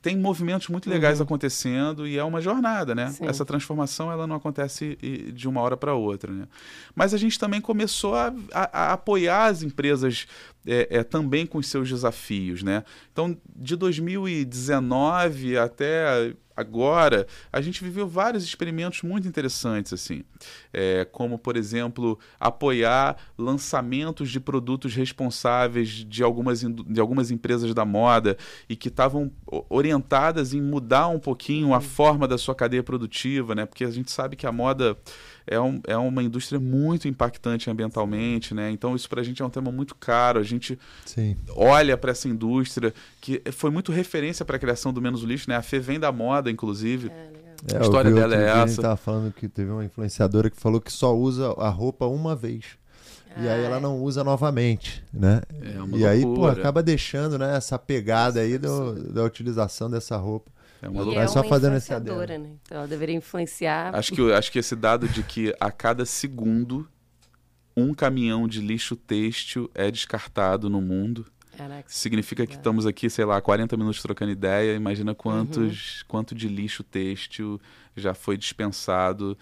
[0.00, 3.06] tem movimentos muito legais acontecendo e é uma jornada, né?
[3.06, 3.12] Uhum.
[3.12, 3.26] Sim.
[3.26, 4.96] Essa transformação ela não acontece
[5.34, 6.46] de uma hora para outra, né?
[6.94, 10.26] Mas a gente também começou a, a- a apoiar as empresas
[10.66, 12.84] é, é, também com os seus desafios, né?
[13.12, 20.24] Então, de 2019 até agora, a gente viveu vários experimentos muito interessantes, assim,
[20.72, 27.84] É, como, por exemplo, apoiar lançamentos de produtos responsáveis de algumas, de algumas empresas da
[27.84, 28.36] moda
[28.68, 29.30] e que estavam
[29.68, 33.64] orientadas em mudar um pouquinho a forma da sua cadeia produtiva, né?
[33.66, 34.96] Porque a gente sabe que a moda
[35.50, 38.70] é, um, é uma indústria muito impactante ambientalmente, né?
[38.70, 40.38] Então isso pra gente é um tema muito caro.
[40.38, 41.36] A gente Sim.
[41.56, 45.56] olha para essa indústria que foi muito referência para a criação do menos lixo, né?
[45.56, 47.10] A Fê vem da moda, inclusive.
[47.72, 48.68] É, A história dela é dia, A essa.
[48.68, 52.36] gente tava falando que teve uma influenciadora que falou que só usa a roupa uma
[52.36, 52.64] vez.
[53.40, 55.42] E aí ela não usa novamente, né?
[55.62, 56.52] É uma e aí, pô, loucura.
[56.52, 60.50] acaba deixando, né, essa pegada aí do- da utilização dessa roupa.
[60.80, 61.24] É uma E loucura.
[61.24, 62.50] é só uma fazendo esse influenciadora, né?
[62.62, 63.94] Então ela deveria influenciar.
[63.94, 66.88] Acho que, acho que esse dado de que a cada segundo
[67.76, 71.26] um caminhão de lixo têxtil é descartado no mundo
[71.56, 74.76] Caraca, significa que estamos aqui, sei lá, 40 minutos trocando ideia.
[74.76, 77.60] Imagina quantos, quanto de lixo têxtil
[77.96, 79.36] já foi dispensado.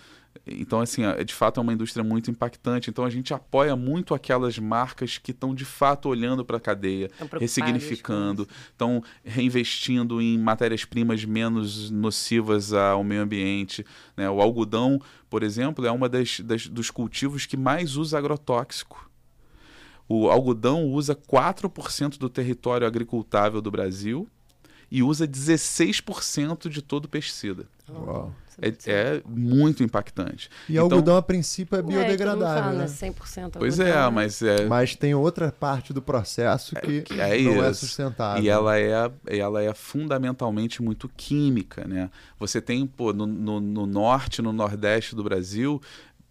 [0.48, 2.88] Então, assim, é- de fato é uma indústria muito impactante.
[2.88, 7.10] Então, a gente apoia muito aquelas marcas que estão, de fato, olhando para a cadeia,
[7.40, 13.84] ressignificando, estão reinvestindo em matérias-primas menos nocivas ao meio ambiente.
[14.16, 14.30] né?
[14.30, 19.10] O algodão, por exemplo, é uma das, das- dos cultivos que mais usa agrotóxico.
[20.08, 24.28] O algodão usa 4% do território agricultável do Brasil
[24.88, 27.66] e usa 16% de todo o pesticida.
[27.92, 28.32] Uau.
[28.60, 30.48] É, é muito impactante.
[30.66, 32.86] E Então- algodão, a princípio, é É, biodegradável, fala, né?
[32.86, 34.10] 100% Pois algodão, é, né?
[34.10, 37.86] mas é, Mas tem outra parte do processo que, que é não é isso.
[37.86, 38.42] sustentável.
[38.42, 42.10] E ela é, ela é fundamentalmente muito química, né?
[42.38, 45.80] Você tem, pô, no, no, no norte, no nordeste do Brasil,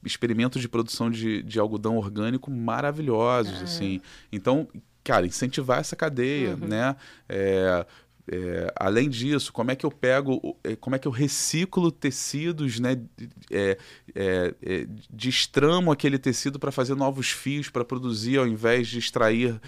[0.04, 4.02] experimentos de produção de, de algodão orgânico maravilhosos, assim.
[4.32, 4.68] Então,
[5.04, 6.96] cara, incentivar essa cadeia, né?
[7.30, 7.86] É,
[8.32, 12.80] é, além disso, como é que eu pego, é, como é que eu reciclo tecidos,
[12.80, 13.00] né?
[13.52, 13.78] É,
[14.16, 19.62] é, é, destramo aquele tecido para fazer novos fios para produzir, ao invés de extrair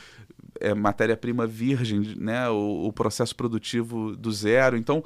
[0.60, 2.50] é, matéria-prima virgem, né?
[2.50, 4.76] O, o processo produtivo do zero.
[4.76, 5.04] Então,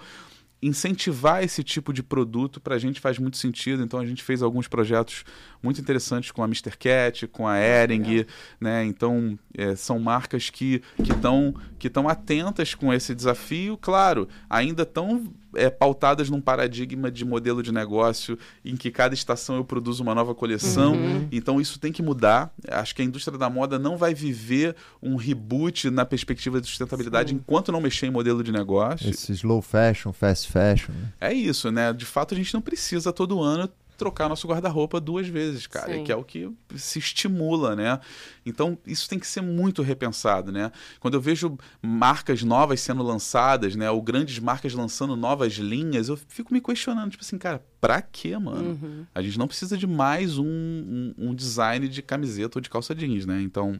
[0.62, 3.84] incentivar esse tipo de produto para a gente faz muito sentido.
[3.84, 5.24] Então, a gente fez alguns projetos
[5.62, 6.78] muito interessantes com a Mr.
[6.78, 8.26] Cat, com a Ering,
[8.60, 8.86] né?
[8.86, 13.78] Então, é, são marcas que estão que estão atentas com esse desafio.
[13.78, 19.56] Claro, ainda estão é, pautadas num paradigma de modelo de negócio em que cada estação
[19.58, 20.96] eu produzo uma nova coleção.
[21.32, 22.54] Então, isso tem que mudar.
[22.68, 27.34] Acho que a indústria da moda não vai viver um reboot na perspectiva de sustentabilidade
[27.34, 29.10] enquanto não mexer em modelo de negócio.
[29.10, 30.94] Esse slow fashion, fast fashion.
[30.94, 31.14] né?
[31.20, 31.94] É isso, né?
[31.94, 33.70] De fato, a gente não precisa todo ano
[34.02, 36.04] trocar nosso guarda-roupa duas vezes, cara, Sim.
[36.04, 38.00] que é o que se estimula, né?
[38.44, 40.72] Então, isso tem que ser muito repensado, né?
[41.00, 46.18] Quando eu vejo marcas novas sendo lançadas, né, ou grandes marcas lançando novas linhas, eu
[46.18, 48.72] fico me questionando, tipo assim, cara, pra quê, mano?
[48.72, 49.06] Uhum.
[49.14, 52.96] A gente não precisa de mais um, um, um design de camiseta ou de calça
[52.96, 53.40] jeans, né?
[53.40, 53.80] Então,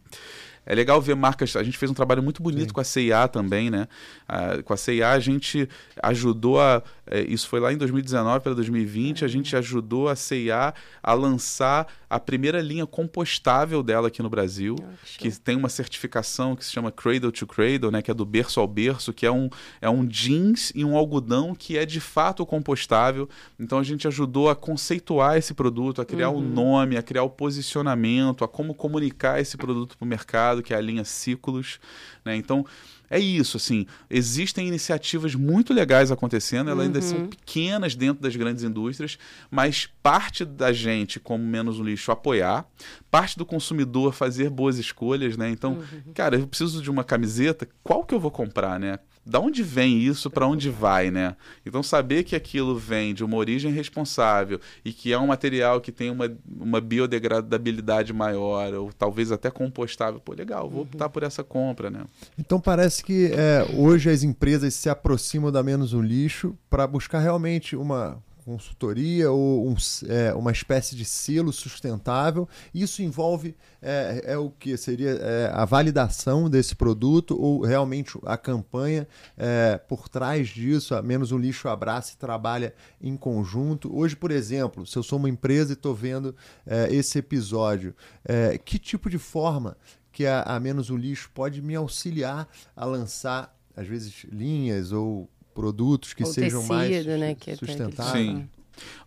[0.66, 1.56] é legal ver marcas.
[1.56, 2.74] A gente fez um trabalho muito bonito Sim.
[2.74, 3.88] com a CIA também, né?
[4.28, 5.68] Ah, com a CIA a gente
[6.04, 6.84] ajudou a.
[7.08, 9.26] eh, isso foi lá em 2019 para 2020.
[9.26, 14.76] A gente ajudou a CIA a lançar a primeira linha compostável dela aqui no Brasil,
[14.82, 18.02] Ah, que tem uma certificação que se chama Cradle to Cradle, né?
[18.02, 19.50] Que é do berço ao berço, que é um,
[19.82, 23.28] é um jeans e um algodão que é de fato compostável.
[23.60, 27.30] Então a gente ajudou a conceituar esse produto, a criar o nome, a criar o
[27.30, 31.80] posicionamento, a como comunicar esse produto para o mercado, que é a linha Ciclos.
[32.26, 32.36] Né?
[32.36, 32.66] Então
[33.12, 38.64] é isso, assim, existem iniciativas muito legais acontecendo, elas ainda são pequenas dentro das grandes
[38.64, 39.18] indústrias,
[39.52, 42.66] mas parte da gente, como menos um lixo, apoiar,
[43.12, 45.50] parte do consumidor fazer boas escolhas, né?
[45.50, 45.84] Então,
[46.14, 48.98] cara, eu preciso de uma camiseta, qual que eu vou comprar, né?
[49.26, 51.36] Da onde vem isso, para onde vai, né?
[51.66, 55.92] Então, saber que aquilo vem de uma origem responsável e que é um material que
[55.92, 61.44] tem uma, uma biodegradabilidade maior, ou talvez até compostável, pô, legal, vou optar por essa
[61.44, 62.04] compra, né?
[62.38, 67.20] Então parece que é, hoje as empresas se aproximam da Menos um Lixo para buscar
[67.20, 68.22] realmente uma
[68.52, 69.76] consultoria ou um
[70.08, 72.48] é, uma espécie de selo sustentável.
[72.74, 78.38] Isso envolve é, é o que seria é, a validação desse produto ou realmente a
[78.38, 80.94] campanha é, por trás disso.
[80.94, 83.96] A Menos um Lixo abraça e trabalha em conjunto.
[83.96, 86.36] Hoje, por exemplo, se eu sou uma empresa e estou vendo
[86.66, 87.96] é, esse episódio,
[88.26, 89.78] é, que tipo de forma
[90.12, 95.30] que a, a Menos o Lixo pode me auxiliar a lançar, às vezes, linhas ou
[95.54, 98.28] produtos que Ou sejam mais tecido, né, que é sustentáveis.
[98.28, 98.50] Sim.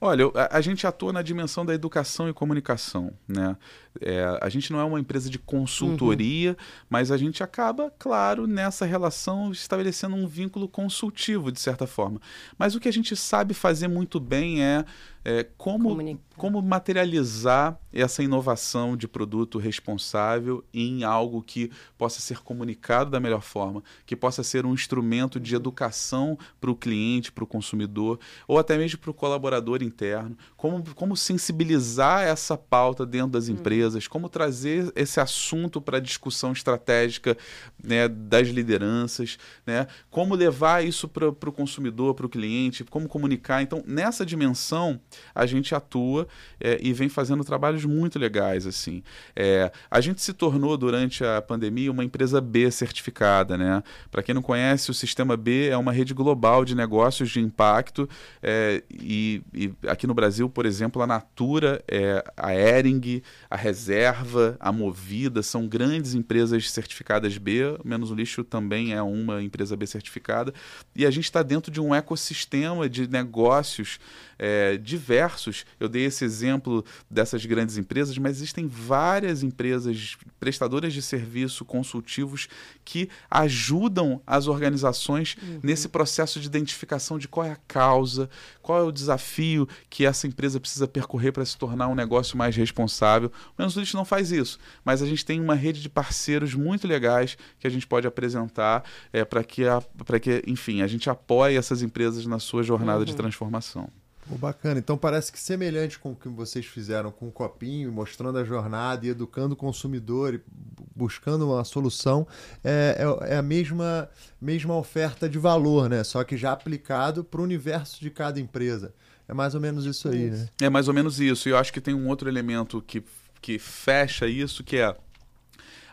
[0.00, 3.56] Olha, a, a gente atua na dimensão da educação e comunicação, né?
[4.00, 6.56] É, a gente não é uma empresa de consultoria,
[6.88, 12.20] mas a gente acaba, claro, nessa relação estabelecendo um vínculo consultivo, de certa forma.
[12.58, 14.84] Mas o que a gente sabe fazer muito bem é,
[15.24, 16.20] é como, Comunicar.
[16.36, 23.40] como materializar essa inovação de produto responsável em algo que possa ser comunicado da melhor
[23.40, 28.58] forma, que possa ser um instrumento de educação para o cliente, para o consumidor, ou
[28.58, 30.36] até mesmo para o colaborador interno.
[30.56, 36.52] Como, como sensibilizar essa pauta dentro das empresas, como trazer esse assunto para a discussão
[36.52, 37.36] estratégica
[37.82, 39.86] né, das lideranças, né?
[40.10, 43.62] como levar isso para o consumidor, para o cliente, como comunicar.
[43.62, 45.00] Então, nessa dimensão,
[45.34, 46.26] a gente atua
[46.60, 48.66] é, e vem fazendo trabalhos muito legais.
[48.66, 49.02] assim.
[49.34, 53.56] É, a gente se tornou, durante a pandemia, uma empresa B certificada.
[53.56, 53.82] Né?
[54.10, 58.08] Para quem não conhece, o Sistema B é uma rede global de negócios de impacto
[58.42, 64.56] é, e, e aqui no Brasil, por exemplo, a Natura, é, a Ering, a Reserva,
[64.60, 69.86] a Movida, são grandes empresas certificadas B, menos o lixo também é uma empresa B
[69.86, 70.52] certificada,
[70.94, 73.98] e a gente está dentro de um ecossistema de negócios
[74.38, 75.64] é, diversos.
[75.78, 82.48] Eu dei esse exemplo dessas grandes empresas, mas existem várias empresas prestadoras de serviço consultivos
[82.84, 88.28] que ajudam as organizações nesse processo de identificação de qual é a causa,
[88.62, 92.54] qual é o desafio que essa empresa precisa percorrer para se tornar um negócio mais
[92.56, 93.30] responsável.
[93.50, 96.86] O Menos Lixo não faz isso, mas a gente tem uma rede de parceiros muito
[96.86, 99.82] legais que a gente pode apresentar é, para que, a-
[100.20, 103.88] que, enfim, a gente apoie essas empresas na sua jornada de transformação.
[104.28, 104.78] Pô, bacana.
[104.78, 109.04] Então parece que semelhante com o que vocês fizeram com o copinho, mostrando a jornada
[109.06, 112.26] e educando o consumidor e bu- buscando uma solução,
[112.62, 114.08] é, é- é a mesma,
[114.40, 116.02] mesma oferta de valor, né?
[116.04, 118.94] Só que já aplicado para o universo de cada empresa.
[119.28, 120.48] É mais ou menos isso aí, né?
[120.60, 121.48] É mais ou menos isso.
[121.48, 123.02] E eu acho que tem um outro elemento que,
[123.40, 124.94] que fecha isso, que é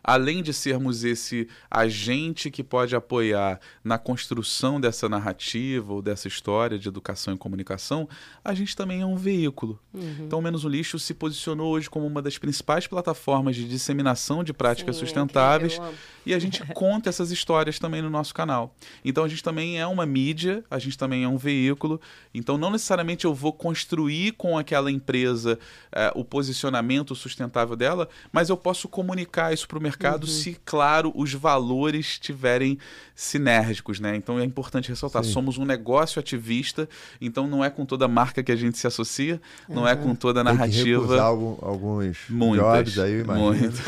[0.04, 6.78] além de sermos esse agente que pode apoiar na construção dessa narrativa ou dessa história
[6.78, 8.08] de educação e comunicação,
[8.44, 9.80] a gente também é um veículo.
[10.20, 14.44] Então, o Menos o Lixo se posicionou hoje como uma das principais plataformas de disseminação
[14.44, 15.94] de práticas Sim, é sustentáveis amo.
[16.26, 18.74] e a gente conta essas histórias também no nosso canal.
[19.04, 22.00] Então a gente também é uma mídia, a gente também é um veículo.
[22.34, 25.60] Então não necessariamente eu vou construir com aquela empresa
[25.92, 29.91] eh, o posicionamento sustentável dela, mas eu posso comunicar isso para o mercado
[30.28, 32.78] se, claro, os valores estiverem
[33.16, 34.16] sinérgicos, né?
[34.16, 35.32] Então é importante ressaltar, Sim.
[35.32, 36.90] somos um negócio ativista,
[37.20, 39.40] então não é com toda marca que a gente se associa,
[39.70, 41.22] não é com toda a Tem que narrativa.
[41.22, 43.46] algum- alguns Muitas, jobs aí, eu imagino.
[43.48, 43.82] muito.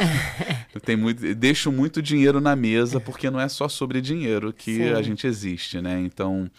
[0.73, 4.75] Eu tenho muito, deixo muito dinheiro na mesa porque não é só sobre dinheiro que
[4.75, 4.89] Sim.
[4.93, 5.99] a gente existe, né?
[5.99, 6.49] Então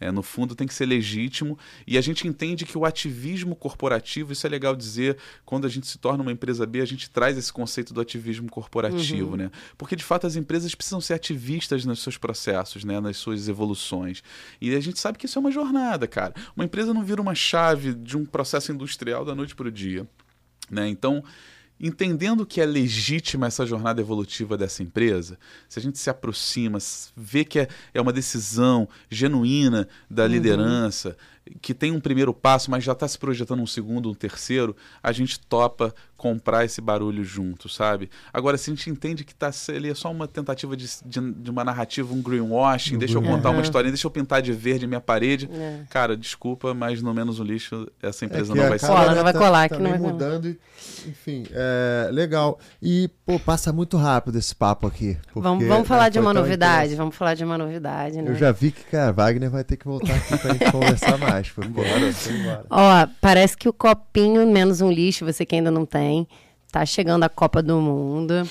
[0.00, 4.32] É, no fundo tem que ser legítimo e a gente entende que o ativismo corporativo,
[4.32, 7.36] isso é legal dizer, quando a gente se torna uma empresa B, a gente traz
[7.36, 9.36] esse conceito do ativismo corporativo, uhum.
[9.36, 9.50] né?
[9.76, 12.98] Porque de fato as empresas precisam ser ativistas nos seus processos, né?
[12.98, 14.22] nas suas evoluções.
[14.60, 16.34] E a gente sabe que isso é uma jornada, cara.
[16.56, 20.06] Uma empresa não vira uma chave de um processo industrial da noite para o dia.
[20.70, 20.88] Né?
[20.88, 21.22] Então,
[21.80, 26.78] entendendo que é legítima essa jornada evolutiva dessa empresa, se a gente se aproxima,
[27.16, 30.28] vê que é, é uma decisão genuína da uhum.
[30.28, 31.16] liderança,
[31.60, 35.12] que tem um primeiro passo, mas já está se projetando um segundo, um terceiro, a
[35.12, 38.10] gente topa comprar esse barulho junto, sabe?
[38.30, 41.50] Agora, se a gente entende que tá, ele é só uma tentativa de, de, de
[41.50, 45.00] uma narrativa, um greenwashing, deixa eu contar uma historinha, deixa eu pintar de verde minha
[45.00, 45.80] parede, é.
[45.88, 48.86] cara, desculpa, mas no menos um lixo essa empresa é não vai ser.
[48.86, 50.60] Cola, não vai colar, tá, que não vai mudando, e,
[51.08, 52.58] enfim, é, legal.
[52.82, 55.16] E, pô, passa muito rápido esse papo aqui.
[55.34, 58.30] Vamos, vamos falar né, de uma novidade, vamos falar de uma novidade, né?
[58.30, 61.39] Eu já vi que, cara, Wagner vai ter que voltar aqui pra gente conversar mais.
[61.48, 62.66] Foi embora, foi embora.
[62.70, 66.26] Ó, parece que o copinho menos um lixo, você que ainda não tem,
[66.70, 68.48] Tá chegando a Copa do Mundo.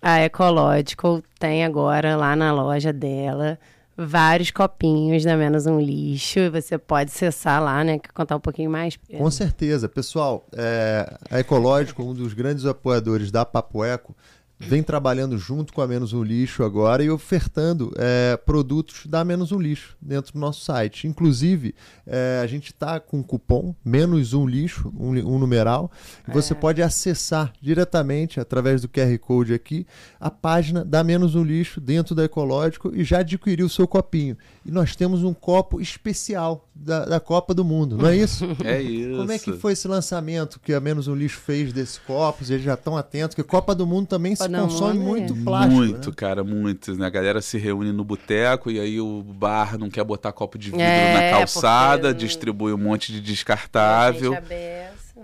[0.00, 3.58] A Ecological tem agora lá na loja dela
[3.94, 6.38] vários copinhos da Menos um Lixo.
[6.38, 7.98] E você pode acessar lá, né?
[7.98, 8.96] Quer contar um pouquinho mais?
[8.96, 9.86] Com certeza.
[9.86, 14.16] Pessoal, é, a Ecological, um dos grandes apoiadores da Papo Eco,
[14.58, 19.52] vem trabalhando junto com a Menos um Lixo agora e ofertando é, produtos da Menos
[19.52, 21.06] um Lixo dentro do nosso site.
[21.06, 21.74] Inclusive,
[22.06, 25.90] é, a gente está com um cupom Menos um Lixo, um, um numeral,
[26.26, 26.56] e você é.
[26.56, 29.86] pode acessar diretamente, através do QR Code aqui,
[30.18, 34.36] a página da Menos um Lixo dentro da Ecológico e já adquirir o seu copinho.
[34.66, 38.46] E nós temos um copo especial da, da Copa do Mundo, não é isso?
[38.64, 39.16] É isso.
[39.16, 42.44] Como é que foi esse lançamento que a Menos um Lixo fez desse copo?
[42.44, 45.76] Eles já estão atentos, que Copa do Mundo também se consome muito plástico.
[45.76, 46.14] Muito, né?
[46.16, 46.94] cara, muito.
[46.94, 47.06] Né?
[47.06, 50.70] A galera se reúne no boteco e aí o bar não quer botar copo de
[50.70, 52.26] vidro é, na calçada, porque...
[52.26, 54.36] distribui um monte de descartável.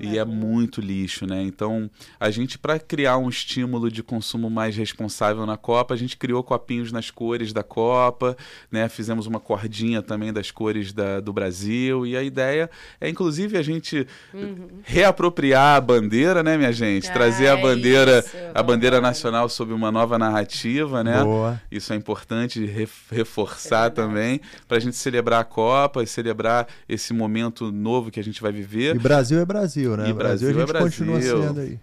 [0.00, 1.42] E é muito lixo, né?
[1.42, 6.16] Então, a gente, para criar um estímulo de consumo mais responsável na Copa, a gente
[6.16, 8.36] criou copinhos nas cores da Copa,
[8.70, 8.88] né?
[8.88, 12.06] Fizemos uma cordinha também das cores da, do Brasil.
[12.06, 12.70] E a ideia
[13.00, 14.68] é, inclusive, a gente uhum.
[14.82, 17.10] reapropriar a bandeira, né, minha gente?
[17.12, 21.22] Trazer a ah, bandeira, isso, a bandeira nacional sob uma nova narrativa, né?
[21.22, 21.60] Boa.
[21.70, 22.64] Isso é importante
[23.10, 28.20] reforçar é também, para a gente celebrar a Copa e celebrar esse momento novo que
[28.20, 28.96] a gente vai viver.
[28.96, 29.83] E Brasil é Brasil.
[29.88, 30.08] Brasil, né?
[30.08, 30.88] E Brasil, Brasil a gente é Brasil.
[30.88, 31.78] continua sendo aí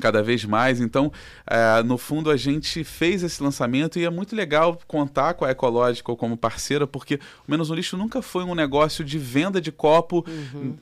[0.00, 0.80] cada vez mais.
[0.80, 1.12] Então,
[1.46, 5.50] é, no fundo, a gente fez esse lançamento e é muito legal contar com a
[5.50, 7.16] Ecological como parceira, porque
[7.46, 10.24] o Menos um Lixo nunca foi um negócio de venda de copo.
[10.26, 10.74] Uhum.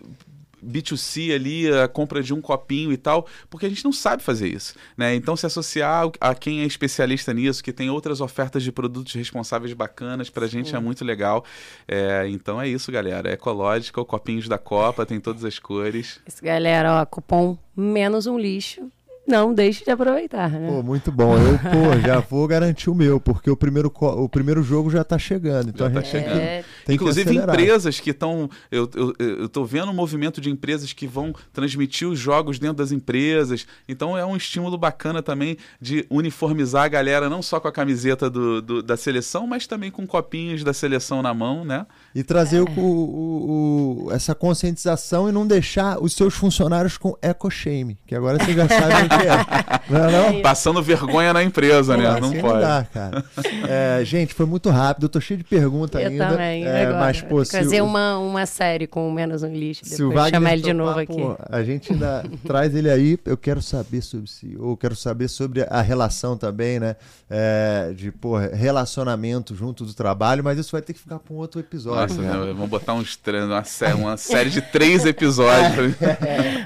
[0.64, 4.48] B2C ali, a compra de um copinho e tal, porque a gente não sabe fazer
[4.48, 5.14] isso, né?
[5.14, 9.72] Então se associar a quem é especialista nisso, que tem outras ofertas de produtos responsáveis
[9.72, 11.44] bacanas, pra gente é muito legal.
[11.86, 13.30] É, então é isso, galera.
[13.30, 16.20] É ecológica, copinhos da Copa, tem todas as cores.
[16.26, 18.90] Isso, galera, ó, cupom menos um lixo
[19.28, 20.68] não deixe de aproveitar, né?
[20.70, 21.36] Pô, muito bom.
[21.36, 25.18] Eu, pô, já vou garantir o meu, porque o primeiro, o primeiro jogo já está
[25.18, 25.68] chegando.
[25.68, 28.48] Então já a gente tá tem, que, tem Inclusive, que empresas que estão.
[28.70, 32.78] Eu, eu, eu tô vendo um movimento de empresas que vão transmitir os jogos dentro
[32.78, 33.66] das empresas.
[33.86, 38.30] Então é um estímulo bacana também de uniformizar a galera, não só com a camiseta
[38.30, 41.84] do, do da seleção, mas também com copinhos da seleção na mão, né?
[42.14, 42.60] E trazer é.
[42.62, 48.42] o, o, o, essa conscientização e não deixar os seus funcionários com eco-shame, que agora
[48.42, 49.92] você já sabe é.
[49.92, 50.40] Não, é não?
[50.40, 52.18] Passando vergonha na empresa, né?
[52.18, 52.54] Não assim pode.
[52.54, 53.24] Não dá, cara.
[53.68, 55.04] É, gente, foi muito rápido.
[55.04, 56.24] Eu tô cheio de perguntas ainda.
[56.24, 56.64] Eu também.
[56.64, 56.98] É, agora.
[56.98, 59.84] mas, pô, Fazer uma, uma série com menos um lixo.
[59.84, 61.16] Se o Wagner chamar ele de novo aqui.
[61.16, 63.18] Pô, a gente ainda traz ele aí.
[63.24, 64.56] Eu quero saber sobre si.
[64.58, 66.96] Ou quero saber sobre a relação também, né?
[67.30, 70.42] É, de, pô, relacionamento junto do trabalho.
[70.42, 72.16] Mas isso vai ter que ficar para um outro episódio.
[72.16, 72.52] Nossa, né?
[72.52, 75.94] vamos botar uns, uma, série, uma série de três episódios.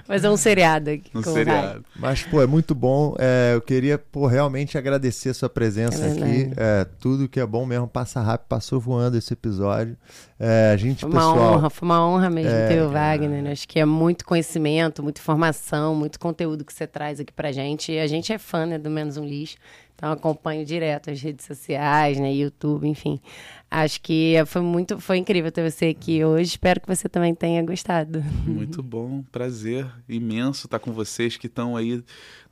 [0.07, 1.11] Fazer um seriado aqui.
[1.15, 1.85] Um seriado.
[1.97, 3.15] Mas, pô, é muito bom.
[3.19, 6.53] É, eu queria pô, realmente agradecer a sua presença é aqui.
[6.57, 9.97] É, tudo que é bom mesmo passa rápido, passou voando esse episódio.
[10.39, 13.43] É, gente, foi uma pessoal, honra, foi uma honra mesmo é, ter o Wagner.
[13.43, 13.53] Né?
[13.53, 17.93] Acho que é muito conhecimento, muita informação, muito conteúdo que você traz aqui pra gente.
[17.93, 19.57] E a gente é fã né, do Menos um Lixo.
[19.95, 23.21] Então acompanho direto as redes sociais, né, YouTube, enfim.
[23.75, 26.51] Acho que foi muito, foi incrível ter você aqui hoje.
[26.51, 28.23] Espero que você também tenha gostado.
[28.47, 32.05] Muito bom, prazer imenso estar com vocês que estão aí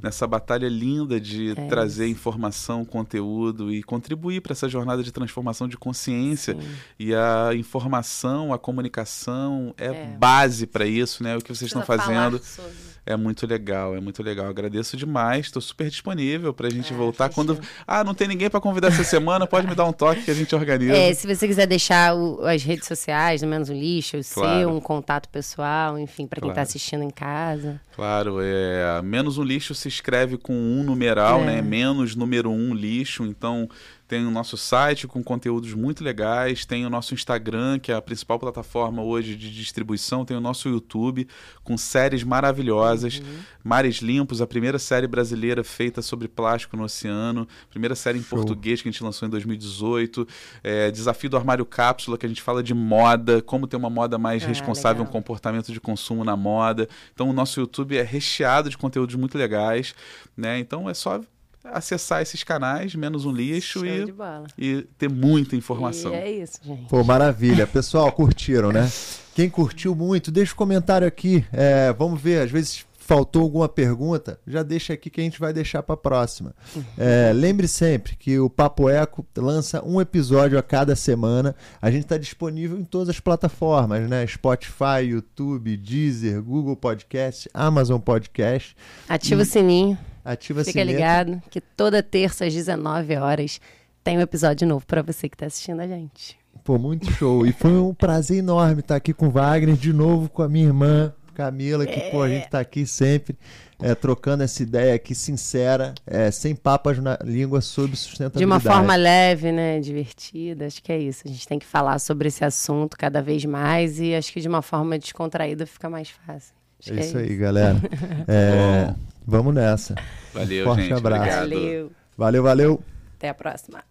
[0.03, 2.13] nessa batalha linda de é trazer isso.
[2.15, 6.55] informação, conteúdo e contribuir para essa jornada de transformação de consciência.
[6.55, 6.69] Sim.
[6.99, 10.17] E a informação, a comunicação é, é.
[10.19, 11.37] base para isso, né?
[11.37, 12.39] O que vocês estão fazendo.
[12.43, 12.71] Sobre
[13.07, 14.47] É muito legal, é muito legal.
[14.47, 17.29] Agradeço demais, estou super disponível para a gente Ah, voltar.
[17.29, 17.45] fechou.
[17.45, 17.61] Quando.
[17.87, 20.35] Ah, não tem ninguém para convidar essa semana, pode me dar um toque que a
[20.35, 20.97] gente organiza.
[20.97, 24.43] É, se você quiser deixar o- as redes sociais, no menos um lixo, o seu,
[24.43, 24.75] Claro.
[24.75, 26.69] um contato pessoal, enfim, para quem está Claro.
[26.69, 27.81] assistindo em casa.
[27.95, 31.45] Claro, é menos um lixo se escreve com um numeral, É.
[31.47, 31.63] né?
[31.63, 33.25] Menos número um lixo.
[33.25, 33.69] Então
[34.11, 38.03] tem o nosso site com conteúdos muito legais, tem o nosso Instagram, que é a
[38.03, 41.29] principal plataforma hoje de distribuição, tem o nosso YouTube
[41.63, 43.23] com séries maravilhosas,
[43.63, 48.37] Mares Limpos, a primeira série brasileira feita sobre plástico no oceano, primeira série em Show.
[48.37, 50.27] português que a gente lançou em 2018,
[50.65, 54.19] é, Desafio do Armário Cápsula, que a gente fala de moda, como ter uma moda
[54.19, 55.13] mais Ah, responsável, um legal.
[55.13, 56.89] comportamento de consumo na moda.
[57.15, 59.95] Então o nosso YouTube é recheado de conteúdos muito legais,
[60.37, 60.59] né?
[60.59, 61.21] Então é só
[61.65, 64.15] acessar esses canais, menos um lixo e,
[64.59, 66.13] e ter muita informação.
[66.13, 66.89] E é isso, gente.
[66.89, 67.67] Pô, maravilha.
[67.67, 68.91] Pessoal, curtiram, né?
[69.35, 71.45] Quem curtiu muito, deixa o comentário aqui.
[71.53, 75.53] É, vamos ver, às vezes faltou alguma pergunta, já deixa aqui que a gente vai
[75.53, 76.55] deixar para próxima.
[76.97, 81.57] É, lembre sempre que o Papo Eco lança um episódio a cada semana.
[81.83, 84.25] A gente está disponível em todas as plataformas, né?
[84.29, 88.77] Spotify, YouTube, Deezer, Google Podcast, Amazon Podcast.
[89.09, 90.97] Ativa o sininho, Ativa fica sininho.
[90.97, 93.61] ligado que toda terça às 19 horas
[94.05, 96.39] tem um episódio novo para você que está assistindo a gente.
[96.63, 97.45] Pô, muito show.
[97.45, 100.67] E foi um prazer enorme estar aqui com o Wagner, de novo com a minha
[100.67, 101.13] irmã,
[101.45, 103.35] Camila, que pô, a gente tá aqui sempre
[103.83, 108.45] é, trocando essa ideia aqui sincera, é, sem papas na língua sobre De sustentabilidade.
[108.45, 109.81] uma forma leve, né?
[109.81, 110.67] Divertida.
[110.67, 111.23] Acho que é isso.
[111.25, 114.49] A gente tem que falar sobre esse assunto cada vez mais e acho que de
[114.49, 116.55] uma forma descontraída fica mais fácil.
[116.79, 117.77] Acho É que isso aí, galera.
[118.29, 118.97] É, Bom.
[119.27, 119.95] vamos nessa.
[120.35, 120.93] Valeu, Forte gente.
[120.95, 121.23] abraço.
[121.23, 121.49] Obrigado.
[121.49, 121.93] Valeu.
[122.19, 122.85] Valeu, valeu.
[123.17, 123.83] Até a próxima.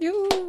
[0.00, 0.40] Iu.